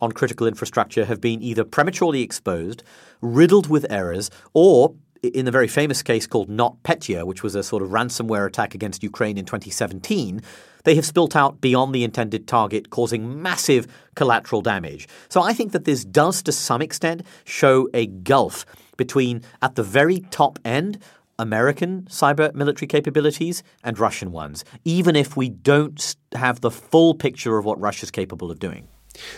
on 0.00 0.12
critical 0.12 0.46
infrastructure 0.46 1.04
have 1.04 1.20
been 1.20 1.42
either 1.42 1.64
prematurely 1.64 2.22
exposed, 2.22 2.82
riddled 3.20 3.68
with 3.68 3.84
errors, 3.90 4.30
or 4.54 4.94
in 5.22 5.44
the 5.44 5.50
very 5.50 5.68
famous 5.68 6.02
case 6.02 6.26
called 6.26 6.48
NotPetya, 6.48 7.24
which 7.24 7.42
was 7.42 7.54
a 7.54 7.62
sort 7.62 7.82
of 7.82 7.90
ransomware 7.90 8.46
attack 8.46 8.74
against 8.74 9.02
Ukraine 9.02 9.38
in 9.38 9.44
2017, 9.44 10.42
they 10.84 10.94
have 10.94 11.04
spilt 11.04 11.36
out 11.36 11.60
beyond 11.60 11.94
the 11.94 12.04
intended 12.04 12.46
target, 12.46 12.90
causing 12.90 13.42
massive 13.42 13.86
collateral 14.14 14.62
damage. 14.62 15.08
So 15.28 15.42
I 15.42 15.52
think 15.52 15.72
that 15.72 15.84
this 15.84 16.04
does, 16.04 16.42
to 16.44 16.52
some 16.52 16.80
extent, 16.80 17.22
show 17.44 17.88
a 17.92 18.06
gulf 18.06 18.64
between, 18.96 19.42
at 19.60 19.74
the 19.74 19.82
very 19.82 20.20
top 20.30 20.58
end, 20.64 20.98
American 21.38 22.02
cyber 22.10 22.52
military 22.54 22.88
capabilities 22.88 23.62
and 23.84 23.98
Russian 23.98 24.32
ones, 24.32 24.64
even 24.84 25.14
if 25.14 25.36
we 25.36 25.48
don't 25.48 26.16
have 26.34 26.60
the 26.60 26.70
full 26.70 27.14
picture 27.14 27.58
of 27.58 27.64
what 27.64 27.80
Russia's 27.80 28.10
capable 28.10 28.50
of 28.50 28.58
doing. 28.58 28.88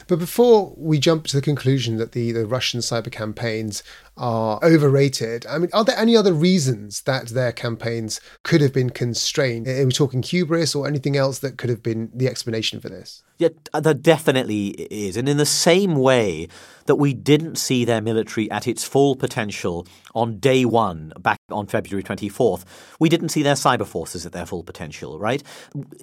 But 0.06 0.18
before 0.18 0.74
we 0.76 0.98
jump 0.98 1.26
to 1.28 1.36
the 1.36 1.42
conclusion 1.42 1.96
that 1.96 2.12
the, 2.12 2.32
the 2.32 2.46
Russian 2.46 2.80
cyber 2.80 3.10
campaigns 3.10 3.82
are 4.16 4.58
overrated, 4.62 5.46
I 5.46 5.58
mean, 5.58 5.70
are 5.72 5.84
there 5.84 5.96
any 5.96 6.16
other 6.16 6.32
reasons 6.32 7.02
that 7.02 7.28
their 7.28 7.52
campaigns 7.52 8.20
could 8.42 8.60
have 8.60 8.72
been 8.72 8.90
constrained? 8.90 9.66
Are 9.66 9.86
we 9.86 9.92
talking 9.92 10.22
hubris 10.22 10.74
or 10.74 10.86
anything 10.86 11.16
else 11.16 11.38
that 11.40 11.58
could 11.58 11.70
have 11.70 11.82
been 11.82 12.10
the 12.14 12.28
explanation 12.28 12.80
for 12.80 12.88
this? 12.88 13.22
Yeah, 13.40 13.48
uh, 13.72 13.80
there 13.80 13.94
definitely 13.94 14.68
is. 14.90 15.16
And 15.16 15.26
in 15.26 15.38
the 15.38 15.46
same 15.46 15.96
way 15.96 16.48
that 16.84 16.96
we 16.96 17.14
didn't 17.14 17.56
see 17.56 17.86
their 17.86 18.02
military 18.02 18.50
at 18.50 18.68
its 18.68 18.84
full 18.84 19.16
potential 19.16 19.86
on 20.14 20.38
day 20.38 20.66
one, 20.66 21.14
back 21.18 21.38
on 21.50 21.66
February 21.66 22.02
24th, 22.02 22.64
we 22.98 23.08
didn't 23.08 23.30
see 23.30 23.42
their 23.42 23.54
cyber 23.54 23.86
forces 23.86 24.26
at 24.26 24.32
their 24.32 24.44
full 24.44 24.62
potential, 24.62 25.18
right? 25.18 25.42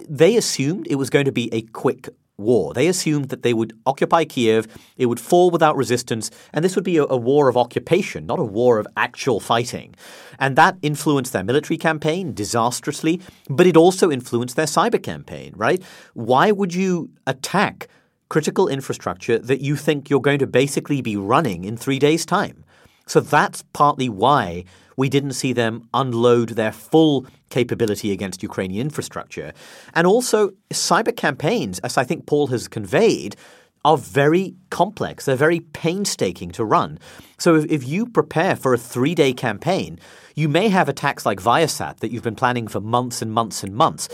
They 0.08 0.36
assumed 0.36 0.88
it 0.88 0.96
was 0.96 1.10
going 1.10 1.26
to 1.26 1.32
be 1.32 1.48
a 1.54 1.62
quick 1.62 2.08
war. 2.38 2.72
They 2.72 2.86
assumed 2.86 3.30
that 3.30 3.42
they 3.42 3.52
would 3.52 3.76
occupy 3.84 4.24
Kiev, 4.24 4.68
it 4.96 5.06
would 5.06 5.18
fall 5.20 5.50
without 5.50 5.76
resistance, 5.76 6.30
and 6.52 6.64
this 6.64 6.76
would 6.76 6.84
be 6.84 6.96
a, 6.96 7.04
a, 7.04 7.16
war 7.16 7.48
of 7.48 7.56
occupation, 7.56 8.26
not 8.26 8.38
a 8.38 8.44
war 8.44 8.78
of 8.78 8.86
actual 8.96 9.40
fighting. 9.40 9.94
And 10.38 10.54
that 10.54 10.78
influenced 10.80 11.32
their 11.32 11.42
military 11.42 11.76
campaign 11.76 12.32
disastrously, 12.32 13.20
but 13.50 13.66
it 13.66 13.76
also 13.76 14.10
influenced 14.10 14.54
their 14.54 14.66
cyber 14.66 15.02
campaign, 15.02 15.52
right? 15.56 15.82
Why 16.14 16.52
would 16.52 16.74
you 16.74 17.10
attack 17.26 17.88
critical 18.28 18.68
infrastructure 18.68 19.38
that 19.38 19.60
you 19.60 19.74
think 19.74 20.08
you're 20.08 20.20
going 20.20 20.38
to 20.38 20.46
basically 20.46 21.02
be 21.02 21.16
running 21.16 21.64
in 21.64 21.76
three 21.76 21.98
days' 21.98 22.24
time? 22.24 22.64
So 23.08 23.20
that's 23.20 23.64
partly 23.72 24.08
why 24.08 24.64
we 24.98 25.08
didn't 25.08 25.34
see 25.34 25.52
them 25.52 25.88
unload 25.94 26.50
their 26.50 26.72
full 26.72 27.24
capability 27.50 28.10
against 28.10 28.42
Ukrainian 28.42 28.88
infrastructure. 28.88 29.52
And 29.94 30.08
also, 30.08 30.50
cyber 30.70 31.16
campaigns, 31.16 31.78
as 31.78 31.96
I 31.96 32.02
think 32.02 32.26
Paul 32.26 32.48
has 32.48 32.66
conveyed, 32.66 33.36
are 33.84 33.96
very 33.96 34.56
complex. 34.70 35.24
They're 35.24 35.36
very 35.36 35.60
painstaking 35.60 36.50
to 36.50 36.64
run. 36.64 36.98
So 37.38 37.54
if, 37.54 37.64
if 37.70 37.86
you 37.86 38.06
prepare 38.06 38.56
for 38.56 38.74
a 38.74 38.78
three 38.78 39.14
day 39.14 39.32
campaign, 39.32 40.00
you 40.34 40.48
may 40.48 40.68
have 40.68 40.88
attacks 40.88 41.24
like 41.24 41.40
Viasat 41.40 42.00
that 42.00 42.10
you've 42.10 42.24
been 42.24 42.34
planning 42.34 42.66
for 42.66 42.80
months 42.80 43.22
and 43.22 43.32
months 43.32 43.62
and 43.62 43.72
months. 43.74 44.08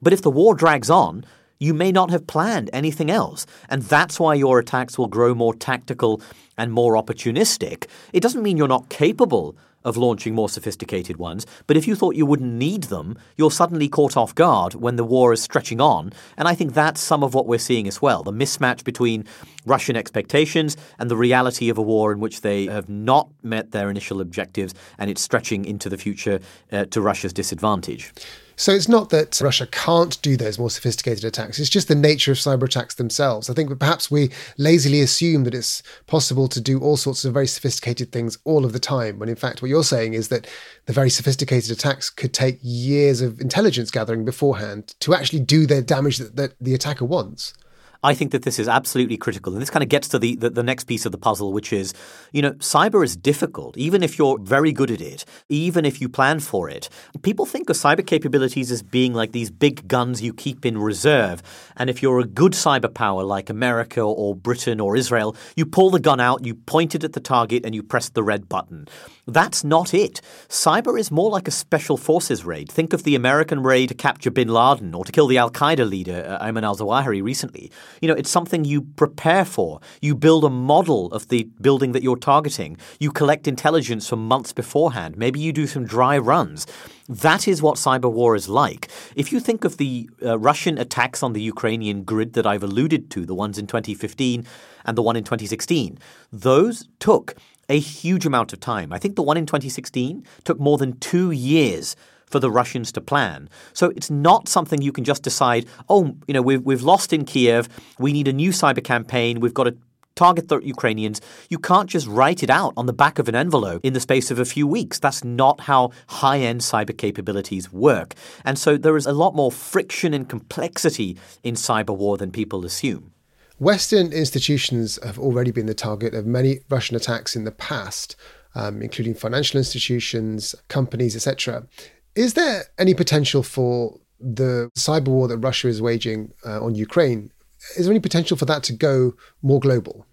But 0.00 0.12
if 0.12 0.22
the 0.22 0.30
war 0.30 0.54
drags 0.54 0.88
on, 0.88 1.24
you 1.58 1.74
may 1.74 1.90
not 1.90 2.10
have 2.10 2.28
planned 2.28 2.70
anything 2.72 3.10
else. 3.10 3.44
And 3.68 3.82
that's 3.82 4.20
why 4.20 4.34
your 4.34 4.60
attacks 4.60 4.96
will 4.96 5.08
grow 5.08 5.34
more 5.34 5.54
tactical 5.54 6.22
and 6.56 6.72
more 6.72 6.94
opportunistic. 6.94 7.88
It 8.12 8.22
doesn't 8.22 8.44
mean 8.44 8.56
you're 8.56 8.68
not 8.68 8.88
capable 8.88 9.56
of 9.84 9.96
launching 9.96 10.34
more 10.34 10.48
sophisticated 10.48 11.16
ones. 11.16 11.46
But 11.66 11.76
if 11.76 11.86
you 11.86 11.94
thought 11.94 12.16
you 12.16 12.26
wouldn't 12.26 12.52
need 12.52 12.84
them, 12.84 13.16
you're 13.36 13.50
suddenly 13.50 13.88
caught 13.88 14.16
off 14.16 14.34
guard 14.34 14.74
when 14.74 14.96
the 14.96 15.04
war 15.04 15.32
is 15.32 15.42
stretching 15.42 15.80
on. 15.80 16.12
And 16.36 16.48
I 16.48 16.54
think 16.54 16.74
that's 16.74 17.00
some 17.00 17.22
of 17.22 17.34
what 17.34 17.46
we're 17.46 17.58
seeing 17.58 17.86
as 17.86 18.02
well 18.02 18.22
the 18.22 18.32
mismatch 18.32 18.84
between 18.84 19.24
Russian 19.64 19.96
expectations 19.96 20.76
and 20.98 21.10
the 21.10 21.16
reality 21.16 21.68
of 21.68 21.78
a 21.78 21.82
war 21.82 22.12
in 22.12 22.20
which 22.20 22.40
they 22.40 22.66
have 22.66 22.88
not 22.88 23.28
met 23.42 23.70
their 23.70 23.90
initial 23.90 24.20
objectives 24.20 24.74
and 24.98 25.10
it's 25.10 25.22
stretching 25.22 25.64
into 25.64 25.88
the 25.88 25.98
future 25.98 26.40
uh, 26.72 26.84
to 26.86 27.00
Russia's 27.00 27.32
disadvantage. 27.32 28.12
So 28.58 28.72
it's 28.72 28.88
not 28.88 29.10
that 29.10 29.40
Russia 29.40 29.68
can't 29.68 30.20
do 30.20 30.36
those 30.36 30.58
more 30.58 30.68
sophisticated 30.68 31.24
attacks, 31.24 31.60
it's 31.60 31.70
just 31.70 31.86
the 31.86 31.94
nature 31.94 32.32
of 32.32 32.38
cyber 32.38 32.64
attacks 32.64 32.96
themselves. 32.96 33.48
I 33.48 33.54
think 33.54 33.68
that 33.68 33.78
perhaps 33.78 34.10
we 34.10 34.32
lazily 34.58 35.00
assume 35.00 35.44
that 35.44 35.54
it's 35.54 35.80
possible 36.08 36.48
to 36.48 36.60
do 36.60 36.80
all 36.80 36.96
sorts 36.96 37.24
of 37.24 37.32
very 37.32 37.46
sophisticated 37.46 38.10
things 38.10 38.36
all 38.42 38.64
of 38.64 38.72
the 38.72 38.80
time, 38.80 39.20
when 39.20 39.28
in 39.28 39.36
fact, 39.36 39.62
what 39.62 39.68
you're 39.68 39.84
saying 39.84 40.14
is 40.14 40.26
that 40.30 40.48
the 40.86 40.92
very 40.92 41.08
sophisticated 41.08 41.70
attacks 41.70 42.10
could 42.10 42.34
take 42.34 42.58
years 42.60 43.20
of 43.20 43.40
intelligence 43.40 43.92
gathering 43.92 44.24
beforehand 44.24 44.92
to 44.98 45.14
actually 45.14 45.40
do 45.40 45.64
the 45.64 45.80
damage 45.80 46.18
that, 46.18 46.34
that 46.34 46.54
the 46.60 46.74
attacker 46.74 47.04
wants. 47.04 47.54
I 48.02 48.14
think 48.14 48.30
that 48.30 48.42
this 48.42 48.60
is 48.60 48.68
absolutely 48.68 49.16
critical. 49.16 49.52
And 49.52 49.60
this 49.60 49.70
kind 49.70 49.82
of 49.82 49.88
gets 49.88 50.08
to 50.08 50.18
the, 50.18 50.36
the, 50.36 50.50
the, 50.50 50.62
next 50.62 50.84
piece 50.84 51.04
of 51.04 51.10
the 51.10 51.18
puzzle, 51.18 51.52
which 51.52 51.72
is, 51.72 51.94
you 52.32 52.42
know, 52.42 52.52
cyber 52.52 53.02
is 53.02 53.16
difficult, 53.16 53.76
even 53.76 54.04
if 54.04 54.18
you're 54.18 54.38
very 54.38 54.70
good 54.70 54.90
at 54.90 55.00
it, 55.00 55.24
even 55.48 55.84
if 55.84 56.00
you 56.00 56.08
plan 56.08 56.38
for 56.38 56.68
it. 56.70 56.88
People 57.22 57.44
think 57.44 57.68
of 57.68 57.76
cyber 57.76 58.06
capabilities 58.06 58.70
as 58.70 58.82
being 58.82 59.14
like 59.14 59.32
these 59.32 59.50
big 59.50 59.88
guns 59.88 60.22
you 60.22 60.32
keep 60.32 60.64
in 60.64 60.78
reserve. 60.78 61.42
And 61.76 61.90
if 61.90 62.00
you're 62.00 62.20
a 62.20 62.24
good 62.24 62.52
cyber 62.52 62.92
power 62.92 63.24
like 63.24 63.50
America 63.50 64.00
or 64.00 64.36
Britain 64.36 64.78
or 64.80 64.96
Israel, 64.96 65.34
you 65.56 65.66
pull 65.66 65.90
the 65.90 66.00
gun 66.00 66.20
out, 66.20 66.44
you 66.44 66.54
point 66.54 66.94
it 66.94 67.02
at 67.02 67.14
the 67.14 67.20
target, 67.20 67.64
and 67.64 67.74
you 67.74 67.82
press 67.82 68.10
the 68.10 68.22
red 68.22 68.48
button. 68.48 68.86
That's 69.28 69.62
not 69.62 69.92
it. 69.92 70.22
Cyber 70.48 70.98
is 70.98 71.10
more 71.10 71.28
like 71.30 71.46
a 71.46 71.50
special 71.50 71.98
forces 71.98 72.46
raid. 72.46 72.72
Think 72.72 72.94
of 72.94 73.02
the 73.02 73.14
American 73.14 73.62
raid 73.62 73.90
to 73.90 73.94
capture 73.94 74.30
bin 74.30 74.48
Laden 74.48 74.94
or 74.94 75.04
to 75.04 75.12
kill 75.12 75.26
the 75.26 75.36
Al 75.36 75.50
Qaeda 75.50 75.86
leader, 75.86 76.24
uh, 76.26 76.42
Ayman 76.42 76.62
al 76.62 76.74
Zawahiri, 76.74 77.22
recently. 77.22 77.70
You 78.00 78.08
know, 78.08 78.14
it's 78.14 78.30
something 78.30 78.64
you 78.64 78.80
prepare 78.80 79.44
for. 79.44 79.80
You 80.00 80.14
build 80.14 80.46
a 80.46 80.48
model 80.50 81.12
of 81.12 81.28
the 81.28 81.44
building 81.60 81.92
that 81.92 82.02
you're 82.02 82.16
targeting. 82.16 82.78
You 82.98 83.12
collect 83.12 83.46
intelligence 83.46 84.08
for 84.08 84.16
months 84.16 84.54
beforehand. 84.54 85.18
Maybe 85.18 85.40
you 85.40 85.52
do 85.52 85.66
some 85.66 85.84
dry 85.84 86.16
runs. 86.16 86.66
That 87.06 87.46
is 87.46 87.60
what 87.60 87.76
cyber 87.76 88.10
war 88.10 88.34
is 88.34 88.48
like. 88.48 88.88
If 89.14 89.30
you 89.30 89.40
think 89.40 89.64
of 89.64 89.76
the 89.76 90.08
uh, 90.24 90.38
Russian 90.38 90.78
attacks 90.78 91.22
on 91.22 91.34
the 91.34 91.42
Ukrainian 91.42 92.02
grid 92.02 92.32
that 92.32 92.46
I've 92.46 92.62
alluded 92.62 93.10
to, 93.10 93.26
the 93.26 93.34
ones 93.34 93.58
in 93.58 93.66
2015 93.66 94.46
and 94.86 94.96
the 94.96 95.02
one 95.02 95.16
in 95.16 95.24
2016, 95.24 95.98
those 96.32 96.88
took 96.98 97.34
a 97.68 97.78
huge 97.78 98.26
amount 98.26 98.52
of 98.52 98.60
time. 98.60 98.92
I 98.92 98.98
think 98.98 99.16
the 99.16 99.22
one 99.22 99.36
in 99.36 99.46
2016 99.46 100.24
took 100.44 100.58
more 100.58 100.78
than 100.78 100.98
two 100.98 101.30
years 101.30 101.96
for 102.26 102.40
the 102.40 102.50
Russians 102.50 102.92
to 102.92 103.00
plan. 103.00 103.48
So 103.72 103.90
it's 103.96 104.10
not 104.10 104.48
something 104.48 104.82
you 104.82 104.92
can 104.92 105.04
just 105.04 105.22
decide, 105.22 105.66
oh, 105.88 106.16
you 106.26 106.34
know, 106.34 106.42
we've, 106.42 106.62
we've 106.62 106.82
lost 106.82 107.12
in 107.12 107.24
Kiev, 107.24 107.68
we 107.98 108.12
need 108.12 108.28
a 108.28 108.32
new 108.32 108.50
cyber 108.50 108.84
campaign, 108.84 109.40
we've 109.40 109.54
got 109.54 109.64
to 109.64 109.76
target 110.14 110.48
the 110.48 110.58
Ukrainians. 110.58 111.20
You 111.48 111.58
can't 111.58 111.88
just 111.88 112.08
write 112.08 112.42
it 112.42 112.50
out 112.50 112.72
on 112.76 112.86
the 112.86 112.92
back 112.92 113.20
of 113.20 113.28
an 113.28 113.36
envelope 113.36 113.80
in 113.84 113.92
the 113.92 114.00
space 114.00 114.32
of 114.32 114.40
a 114.40 114.44
few 114.44 114.66
weeks. 114.66 114.98
That's 114.98 115.22
not 115.22 115.60
how 115.60 115.92
high 116.08 116.40
end 116.40 116.60
cyber 116.60 116.96
capabilities 116.96 117.72
work. 117.72 118.14
And 118.44 118.58
so 118.58 118.76
there 118.76 118.96
is 118.96 119.06
a 119.06 119.12
lot 119.12 119.36
more 119.36 119.52
friction 119.52 120.12
and 120.12 120.28
complexity 120.28 121.16
in 121.44 121.54
cyber 121.54 121.96
war 121.96 122.16
than 122.18 122.32
people 122.32 122.64
assume. 122.64 123.12
Western 123.58 124.12
institutions 124.12 124.98
have 125.02 125.18
already 125.18 125.50
been 125.50 125.66
the 125.66 125.74
target 125.74 126.14
of 126.14 126.26
many 126.26 126.60
Russian 126.68 126.96
attacks 126.96 127.34
in 127.34 127.44
the 127.44 127.50
past, 127.50 128.14
um, 128.54 128.80
including 128.82 129.14
financial 129.14 129.58
institutions, 129.58 130.54
companies, 130.68 131.16
etc. 131.16 131.66
Is 132.14 132.34
there 132.34 132.64
any 132.78 132.94
potential 132.94 133.42
for 133.42 133.98
the 134.20 134.70
cyber 134.76 135.08
war 135.08 135.28
that 135.28 135.38
Russia 135.38 135.68
is 135.68 135.82
waging 135.82 136.32
uh, 136.46 136.64
on 136.64 136.74
Ukraine? 136.74 137.32
Is 137.76 137.86
there 137.86 137.92
any 137.92 138.00
potential 138.00 138.36
for 138.36 138.44
that 138.44 138.62
to 138.64 138.72
go 138.72 139.14
more 139.42 139.58
global? 139.58 140.06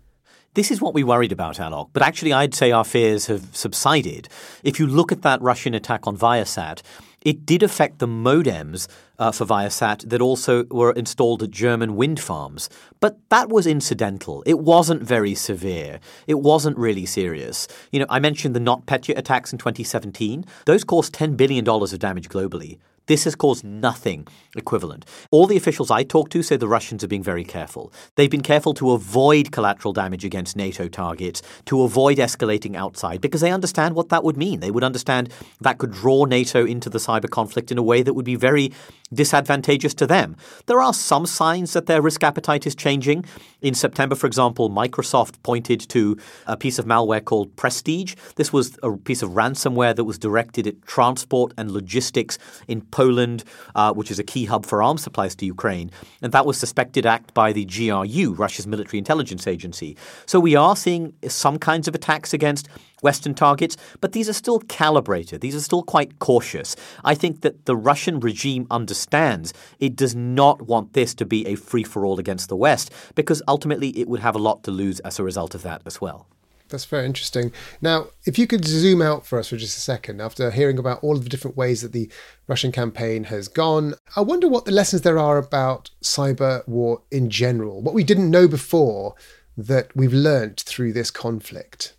This 0.55 0.71
is 0.71 0.81
what 0.81 0.93
we 0.93 1.03
worried 1.03 1.31
about, 1.31 1.57
Alok, 1.57 1.89
but 1.91 2.01
actually 2.01 2.31
I'd 2.31 2.55
say 2.55 2.71
our 2.71 2.85
fears 2.85 3.27
have 3.27 3.55
subsided. 3.55 4.29
If 4.63 4.79
you 4.79 4.87
look 4.87 5.11
at 5.11 5.21
that 5.21 5.41
Russian 5.41 5.73
attack 5.73 6.07
on 6.07 6.17
Viasat, 6.17 6.81
it 7.25 7.45
did 7.45 7.63
affect 7.63 7.99
the 7.99 8.07
modems 8.07 8.87
uh, 9.17 9.31
for 9.31 9.45
Viasat 9.45 10.07
that 10.09 10.21
also 10.21 10.63
were 10.65 10.91
installed 10.91 11.41
at 11.43 11.51
German 11.51 11.95
wind 11.95 12.19
farms. 12.19 12.69
But 12.99 13.17
that 13.29 13.49
was 13.49 13.65
incidental. 13.65 14.43
It 14.45 14.59
wasn't 14.59 15.01
very 15.01 15.33
severe. 15.33 15.99
It 16.27 16.35
wasn't 16.35 16.77
really 16.77 17.05
serious. 17.05 17.67
You 17.91 17.99
know, 17.99 18.05
I 18.09 18.19
mentioned 18.19 18.55
the 18.55 18.59
NotPetya 18.59 19.17
attacks 19.17 19.51
in 19.51 19.57
2017. 19.57 20.45
Those 20.65 20.83
caused 20.83 21.13
$10 21.15 21.35
billion 21.35 21.67
of 21.67 21.99
damage 21.99 22.29
globally. 22.29 22.77
This 23.07 23.25
has 23.25 23.35
caused 23.35 23.63
nothing 23.63 24.27
equivalent. 24.55 25.05
All 25.31 25.47
the 25.47 25.57
officials 25.57 25.91
I 25.91 26.03
talked 26.03 26.31
to 26.31 26.43
say 26.43 26.57
the 26.57 26.67
Russians 26.67 27.03
are 27.03 27.07
being 27.07 27.23
very 27.23 27.43
careful. 27.43 27.93
They've 28.15 28.31
been 28.31 28.41
careful 28.41 28.73
to 28.75 28.91
avoid 28.91 29.51
collateral 29.51 29.93
damage 29.93 30.25
against 30.25 30.55
NATO 30.55 30.87
targets, 30.87 31.41
to 31.65 31.83
avoid 31.83 32.17
escalating 32.17 32.75
outside, 32.75 33.21
because 33.21 33.41
they 33.41 33.51
understand 33.51 33.95
what 33.95 34.09
that 34.09 34.23
would 34.23 34.37
mean. 34.37 34.59
They 34.59 34.71
would 34.71 34.83
understand 34.83 35.31
that 35.61 35.77
could 35.77 35.91
draw 35.91 36.25
NATO 36.25 36.65
into 36.65 36.89
the 36.89 36.97
cyber 36.97 37.29
conflict 37.29 37.71
in 37.71 37.77
a 37.77 37.83
way 37.83 38.01
that 38.01 38.13
would 38.13 38.25
be 38.25 38.35
very 38.35 38.71
disadvantageous 39.13 39.93
to 39.95 40.07
them. 40.07 40.35
There 40.65 40.81
are 40.81 40.93
some 40.93 41.25
signs 41.25 41.73
that 41.73 41.85
their 41.85 42.01
risk 42.01 42.23
appetite 42.23 42.65
is 42.65 42.75
changing. 42.75 43.25
In 43.65 43.73
September, 43.73 44.13
for 44.13 44.27
example, 44.27 44.69
Microsoft 44.69 45.41
pointed 45.41 45.79
to 45.89 46.15
a 46.45 46.55
piece 46.55 46.77
of 46.77 46.85
malware 46.85 47.25
called 47.25 47.55
Prestige. 47.55 48.13
This 48.35 48.53
was 48.53 48.77
a 48.83 48.91
piece 48.91 49.23
of 49.23 49.31
ransomware 49.31 49.95
that 49.95 50.03
was 50.03 50.19
directed 50.19 50.67
at 50.67 50.83
transport 50.83 51.51
and 51.57 51.71
logistics 51.71 52.37
in 52.67 52.81
Poland, 52.81 53.43
uh, 53.73 53.91
which 53.91 54.11
is 54.11 54.19
a 54.19 54.23
key 54.23 54.45
hub 54.45 54.67
for 54.67 54.83
arms 54.83 55.01
supplies 55.01 55.33
to 55.37 55.47
Ukraine. 55.47 55.89
And 56.21 56.31
that 56.31 56.45
was 56.45 56.59
suspected 56.59 57.07
act 57.07 57.33
by 57.33 57.53
the 57.53 57.65
GRU, 57.65 58.35
Russia's 58.37 58.67
military 58.67 58.99
intelligence 58.99 59.47
agency. 59.47 59.97
So 60.27 60.39
we 60.39 60.55
are 60.55 60.75
seeing 60.75 61.13
some 61.27 61.57
kinds 61.57 61.87
of 61.87 61.95
attacks 61.95 62.35
against 62.35 62.69
Western 63.05 63.35
targets, 63.35 63.77
but 64.01 64.11
these 64.11 64.27
are 64.27 64.33
still 64.33 64.59
calibrated. 64.81 65.39
These 65.39 65.55
are 65.55 65.67
still 65.69 65.83
quite 65.83 66.19
cautious. 66.19 66.75
I 67.03 67.13
think 67.15 67.41
that 67.41 67.65
the 67.65 67.75
Russian 67.75 68.19
regime 68.19 68.65
understands 68.69 69.53
it 69.79 69.95
does 69.95 70.15
not 70.15 70.63
want 70.63 70.93
this 70.93 71.13
to 71.15 71.25
be 71.25 71.45
a 71.45 71.55
free 71.55 71.83
for 71.83 72.05
all 72.05 72.19
against 72.19 72.49
the 72.49 72.55
West 72.55 72.91
because 73.13 73.41
ultimately 73.47 73.89
it 74.01 74.07
would 74.07 74.21
have 74.21 74.35
a 74.35 74.45
lot 74.47 74.63
to 74.63 74.71
lose 74.71 74.99
as 75.01 75.19
a 75.19 75.23
result 75.23 75.53
of 75.55 75.61
that 75.61 75.81
as 75.85 76.01
well. 76.01 76.27
That's 76.69 76.85
very 76.85 77.05
interesting. 77.05 77.51
Now, 77.79 78.07
if 78.25 78.39
you 78.39 78.47
could 78.47 78.65
zoom 78.65 79.01
out 79.01 79.25
for 79.25 79.37
us 79.37 79.49
for 79.49 79.57
just 79.57 79.77
a 79.77 79.81
second, 79.81 80.19
after 80.19 80.49
hearing 80.49 80.79
about 80.79 81.03
all 81.03 81.15
of 81.15 81.23
the 81.23 81.29
different 81.29 81.55
ways 81.55 81.81
that 81.81 81.91
the 81.91 82.09
Russian 82.47 82.71
campaign 82.71 83.25
has 83.25 83.47
gone, 83.47 83.93
I 84.15 84.21
wonder 84.21 84.47
what 84.47 84.65
the 84.65 84.71
lessons 84.71 85.03
there 85.03 85.19
are 85.19 85.37
about 85.37 85.91
cyber 86.03 86.67
war 86.67 87.03
in 87.11 87.29
general, 87.29 87.81
what 87.81 87.93
we 87.93 88.03
didn't 88.03 88.31
know 88.31 88.47
before 88.47 89.15
that 89.55 89.95
we've 89.95 90.13
learnt 90.13 90.61
through 90.61 90.93
this 90.93 91.11
conflict. 91.11 91.93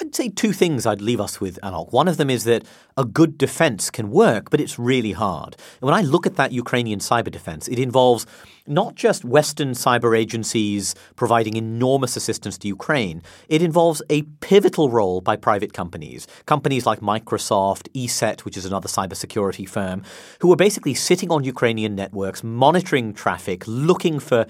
I'd 0.00 0.14
say 0.14 0.28
two 0.28 0.52
things 0.52 0.86
I'd 0.86 1.00
leave 1.00 1.20
us 1.20 1.40
with, 1.40 1.58
Alok. 1.60 1.92
One 1.92 2.06
of 2.06 2.18
them 2.18 2.30
is 2.30 2.44
that 2.44 2.64
a 2.96 3.04
good 3.04 3.36
defense 3.36 3.90
can 3.90 4.10
work, 4.10 4.48
but 4.48 4.60
it's 4.60 4.78
really 4.78 5.10
hard. 5.12 5.56
And 5.80 5.86
when 5.86 5.94
I 5.94 6.02
look 6.02 6.24
at 6.24 6.36
that 6.36 6.52
Ukrainian 6.52 7.00
cyber 7.00 7.32
defense, 7.32 7.66
it 7.66 7.80
involves 7.80 8.24
not 8.64 8.94
just 8.94 9.24
Western 9.24 9.70
cyber 9.70 10.16
agencies 10.16 10.94
providing 11.16 11.56
enormous 11.56 12.16
assistance 12.16 12.56
to 12.58 12.68
Ukraine, 12.68 13.22
it 13.48 13.60
involves 13.60 14.00
a 14.08 14.22
pivotal 14.40 14.88
role 14.90 15.20
by 15.20 15.34
private 15.34 15.72
companies. 15.72 16.28
Companies 16.46 16.86
like 16.86 17.00
Microsoft, 17.00 17.88
ESET, 17.94 18.44
which 18.44 18.56
is 18.56 18.64
another 18.64 18.88
cybersecurity 18.88 19.68
firm, 19.68 20.04
who 20.40 20.52
are 20.52 20.56
basically 20.56 20.94
sitting 20.94 21.32
on 21.32 21.42
Ukrainian 21.44 21.96
networks, 21.96 22.44
monitoring 22.44 23.14
traffic, 23.14 23.64
looking 23.66 24.20
for 24.20 24.46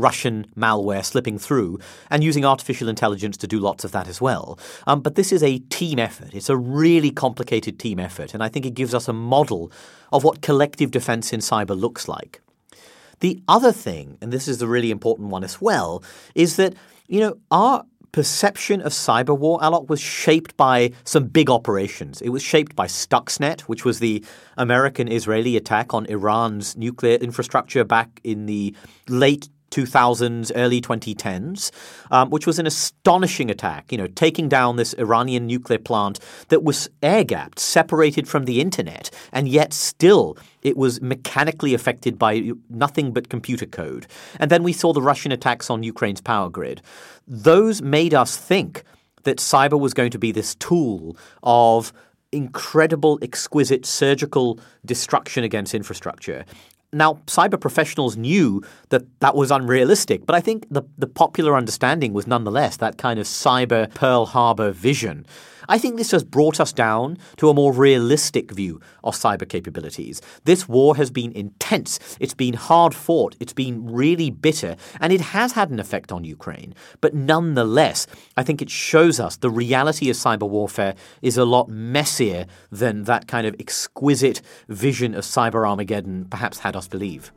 Russian 0.00 0.46
malware 0.56 1.04
slipping 1.04 1.38
through 1.38 1.78
and 2.10 2.24
using 2.24 2.44
artificial 2.44 2.88
intelligence 2.88 3.36
to 3.38 3.46
do 3.46 3.58
lots 3.58 3.84
of 3.84 3.92
that 3.92 4.08
as 4.08 4.20
well. 4.20 4.58
Um, 4.86 5.00
but 5.00 5.14
this 5.14 5.32
is 5.32 5.42
a 5.42 5.58
team 5.58 5.98
effort. 5.98 6.34
It's 6.34 6.48
a 6.48 6.56
really 6.56 7.10
complicated 7.10 7.78
team 7.78 7.98
effort, 7.98 8.34
and 8.34 8.42
I 8.42 8.48
think 8.48 8.66
it 8.66 8.74
gives 8.74 8.94
us 8.94 9.08
a 9.08 9.12
model 9.12 9.70
of 10.12 10.24
what 10.24 10.42
collective 10.42 10.90
defense 10.90 11.32
in 11.32 11.40
cyber 11.40 11.78
looks 11.78 12.08
like. 12.08 12.40
The 13.20 13.40
other 13.46 13.72
thing, 13.72 14.16
and 14.20 14.32
this 14.32 14.48
is 14.48 14.58
the 14.58 14.66
really 14.66 14.90
important 14.90 15.28
one 15.28 15.44
as 15.44 15.60
well, 15.60 16.02
is 16.34 16.56
that, 16.56 16.74
you 17.06 17.20
know, 17.20 17.36
our 17.50 17.84
perception 18.12 18.80
of 18.80 18.92
cyber 18.92 19.38
war, 19.38 19.58
Alok, 19.60 19.88
was 19.88 20.00
shaped 20.00 20.56
by 20.56 20.92
some 21.04 21.26
big 21.26 21.48
operations. 21.50 22.20
It 22.20 22.30
was 22.30 22.42
shaped 22.42 22.74
by 22.74 22.86
Stuxnet, 22.86 23.62
which 23.62 23.84
was 23.84 23.98
the 23.98 24.24
American 24.56 25.06
Israeli 25.06 25.56
attack 25.56 25.94
on 25.94 26.06
Iran's 26.06 26.76
nuclear 26.76 27.16
infrastructure 27.16 27.84
back 27.84 28.20
in 28.24 28.46
the 28.46 28.74
late 29.08 29.48
2000s, 29.70 30.50
early 30.54 30.80
2010s, 30.80 31.70
um, 32.10 32.30
which 32.30 32.46
was 32.46 32.58
an 32.58 32.66
astonishing 32.66 33.50
attack, 33.50 33.90
you 33.92 33.98
know, 33.98 34.06
taking 34.08 34.48
down 34.48 34.76
this 34.76 34.94
Iranian 34.94 35.46
nuclear 35.46 35.78
plant 35.78 36.18
that 36.48 36.62
was 36.62 36.88
air 37.02 37.24
gapped, 37.24 37.58
separated 37.58 38.28
from 38.28 38.44
the 38.44 38.60
internet, 38.60 39.10
and 39.32 39.48
yet 39.48 39.72
still 39.72 40.36
it 40.62 40.76
was 40.76 41.00
mechanically 41.00 41.74
affected 41.74 42.18
by 42.18 42.52
nothing 42.68 43.12
but 43.12 43.28
computer 43.28 43.66
code. 43.66 44.06
And 44.38 44.50
then 44.50 44.62
we 44.62 44.72
saw 44.72 44.92
the 44.92 45.02
Russian 45.02 45.32
attacks 45.32 45.70
on 45.70 45.82
Ukraine's 45.82 46.20
power 46.20 46.50
grid. 46.50 46.82
Those 47.26 47.80
made 47.80 48.14
us 48.14 48.36
think 48.36 48.84
that 49.22 49.38
cyber 49.38 49.78
was 49.78 49.94
going 49.94 50.10
to 50.10 50.18
be 50.18 50.32
this 50.32 50.54
tool 50.56 51.16
of 51.42 51.92
incredible, 52.32 53.18
exquisite 53.22 53.84
surgical 53.84 54.58
destruction 54.84 55.44
against 55.44 55.74
infrastructure. 55.74 56.44
Now, 56.92 57.20
cyber 57.26 57.60
professionals 57.60 58.16
knew 58.16 58.64
that 58.88 59.02
that 59.20 59.36
was 59.36 59.52
unrealistic, 59.52 60.26
but 60.26 60.34
I 60.34 60.40
think 60.40 60.66
the, 60.70 60.82
the 60.98 61.06
popular 61.06 61.56
understanding 61.56 62.12
was 62.12 62.26
nonetheless 62.26 62.78
that 62.78 62.98
kind 62.98 63.20
of 63.20 63.26
cyber 63.26 63.92
Pearl 63.94 64.26
Harbor 64.26 64.72
vision. 64.72 65.24
I 65.68 65.78
think 65.78 65.96
this 65.96 66.10
has 66.10 66.24
brought 66.24 66.60
us 66.60 66.72
down 66.72 67.18
to 67.36 67.48
a 67.48 67.54
more 67.54 67.72
realistic 67.72 68.52
view 68.52 68.80
of 69.04 69.14
cyber 69.14 69.48
capabilities. 69.48 70.20
This 70.44 70.68
war 70.68 70.96
has 70.96 71.10
been 71.10 71.32
intense, 71.32 71.98
it's 72.20 72.34
been 72.34 72.54
hard 72.54 72.94
fought, 72.94 73.36
it's 73.40 73.52
been 73.52 73.92
really 73.92 74.30
bitter, 74.30 74.76
and 75.00 75.12
it 75.12 75.20
has 75.20 75.52
had 75.52 75.70
an 75.70 75.80
effect 75.80 76.12
on 76.12 76.24
Ukraine. 76.24 76.74
But 77.00 77.14
nonetheless, 77.14 78.06
I 78.36 78.42
think 78.42 78.62
it 78.62 78.70
shows 78.70 79.20
us 79.20 79.36
the 79.36 79.50
reality 79.50 80.10
of 80.10 80.16
cyber 80.16 80.48
warfare 80.48 80.94
is 81.22 81.36
a 81.36 81.44
lot 81.44 81.68
messier 81.68 82.46
than 82.70 83.04
that 83.04 83.28
kind 83.28 83.46
of 83.46 83.54
exquisite 83.58 84.40
vision 84.68 85.14
of 85.14 85.24
cyber 85.24 85.68
Armageddon 85.68 86.26
perhaps 86.26 86.60
had 86.60 86.76
us 86.76 86.88
believe. 86.88 87.32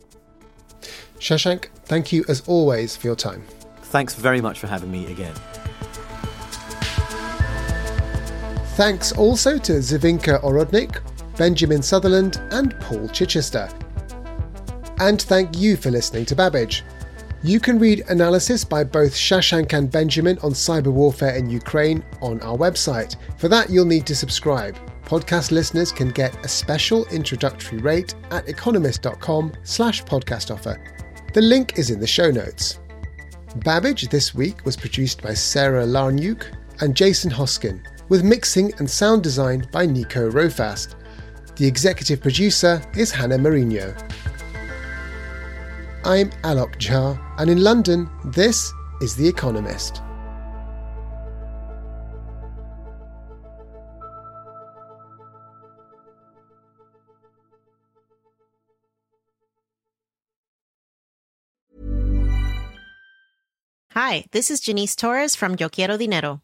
Shashank, 1.19 1.67
thank 1.85 2.11
you 2.11 2.25
as 2.27 2.41
always 2.47 2.97
for 2.97 3.07
your 3.07 3.15
time. 3.15 3.43
Thanks 3.83 4.15
very 4.15 4.41
much 4.41 4.59
for 4.59 4.67
having 4.67 4.91
me 4.91 5.05
again. 5.11 5.33
Thanks 8.75 9.11
also 9.11 9.59
to 9.59 9.73
Zivinka 9.73 10.41
Orodnik, 10.41 10.99
Benjamin 11.37 11.83
Sutherland, 11.83 12.41
and 12.49 12.73
Paul 12.79 13.07
Chichester. 13.09 13.69
And 14.97 15.21
thank 15.21 15.59
you 15.59 15.77
for 15.77 15.91
listening 15.91 16.25
to 16.25 16.35
Babbage. 16.35 16.83
You 17.43 17.59
can 17.59 17.77
read 17.77 18.03
analysis 18.09 18.65
by 18.65 18.83
both 18.83 19.13
Shashank 19.13 19.73
and 19.73 19.91
Benjamin 19.91 20.39
on 20.39 20.53
cyber 20.53 20.87
warfare 20.87 21.35
in 21.35 21.51
Ukraine 21.51 22.03
on 22.19 22.41
our 22.41 22.57
website. 22.57 23.15
For 23.37 23.47
that, 23.47 23.69
you'll 23.69 23.85
need 23.85 24.07
to 24.07 24.15
subscribe. 24.15 24.75
Podcast 25.05 25.51
listeners 25.51 25.91
can 25.91 26.09
get 26.09 26.43
a 26.43 26.47
special 26.47 27.05
introductory 27.09 27.77
rate 27.77 28.15
at 28.31 28.49
economist.com 28.49 29.53
slash 29.61 30.03
podcast 30.03 30.49
offer. 30.49 30.83
The 31.33 31.41
link 31.41 31.77
is 31.77 31.91
in 31.91 31.99
the 31.99 32.07
show 32.07 32.31
notes. 32.31 32.79
Babbage 33.57 34.07
this 34.07 34.33
week 34.33 34.65
was 34.65 34.75
produced 34.75 35.21
by 35.21 35.35
Sarah 35.35 35.85
Larnuk 35.85 36.45
and 36.81 36.95
Jason 36.95 37.29
Hoskin 37.29 37.83
with 38.13 38.23
mixing 38.23 38.71
and 38.77 38.87
sound 38.87 39.23
design 39.23 39.67
by 39.71 39.87
Nico 39.87 40.29
Rofast. 40.29 40.93
The 41.55 41.65
executive 41.65 42.21
producer 42.21 42.79
is 42.95 43.09
Hannah 43.09 43.39
Marino. 43.39 43.91
I'm 46.05 46.29
Alok 46.43 46.75
Jha, 46.75 47.19
and 47.39 47.49
in 47.49 47.63
London, 47.63 48.07
this 48.25 48.71
is 49.01 49.15
The 49.15 49.27
Economist. 49.27 50.03
Hi, 63.93 64.25
this 64.31 64.51
is 64.51 64.59
Janice 64.59 64.95
Torres 64.95 65.35
from 65.35 65.55
Yo 65.59 65.67
Quiero 65.67 65.97
Dinero. 65.97 66.43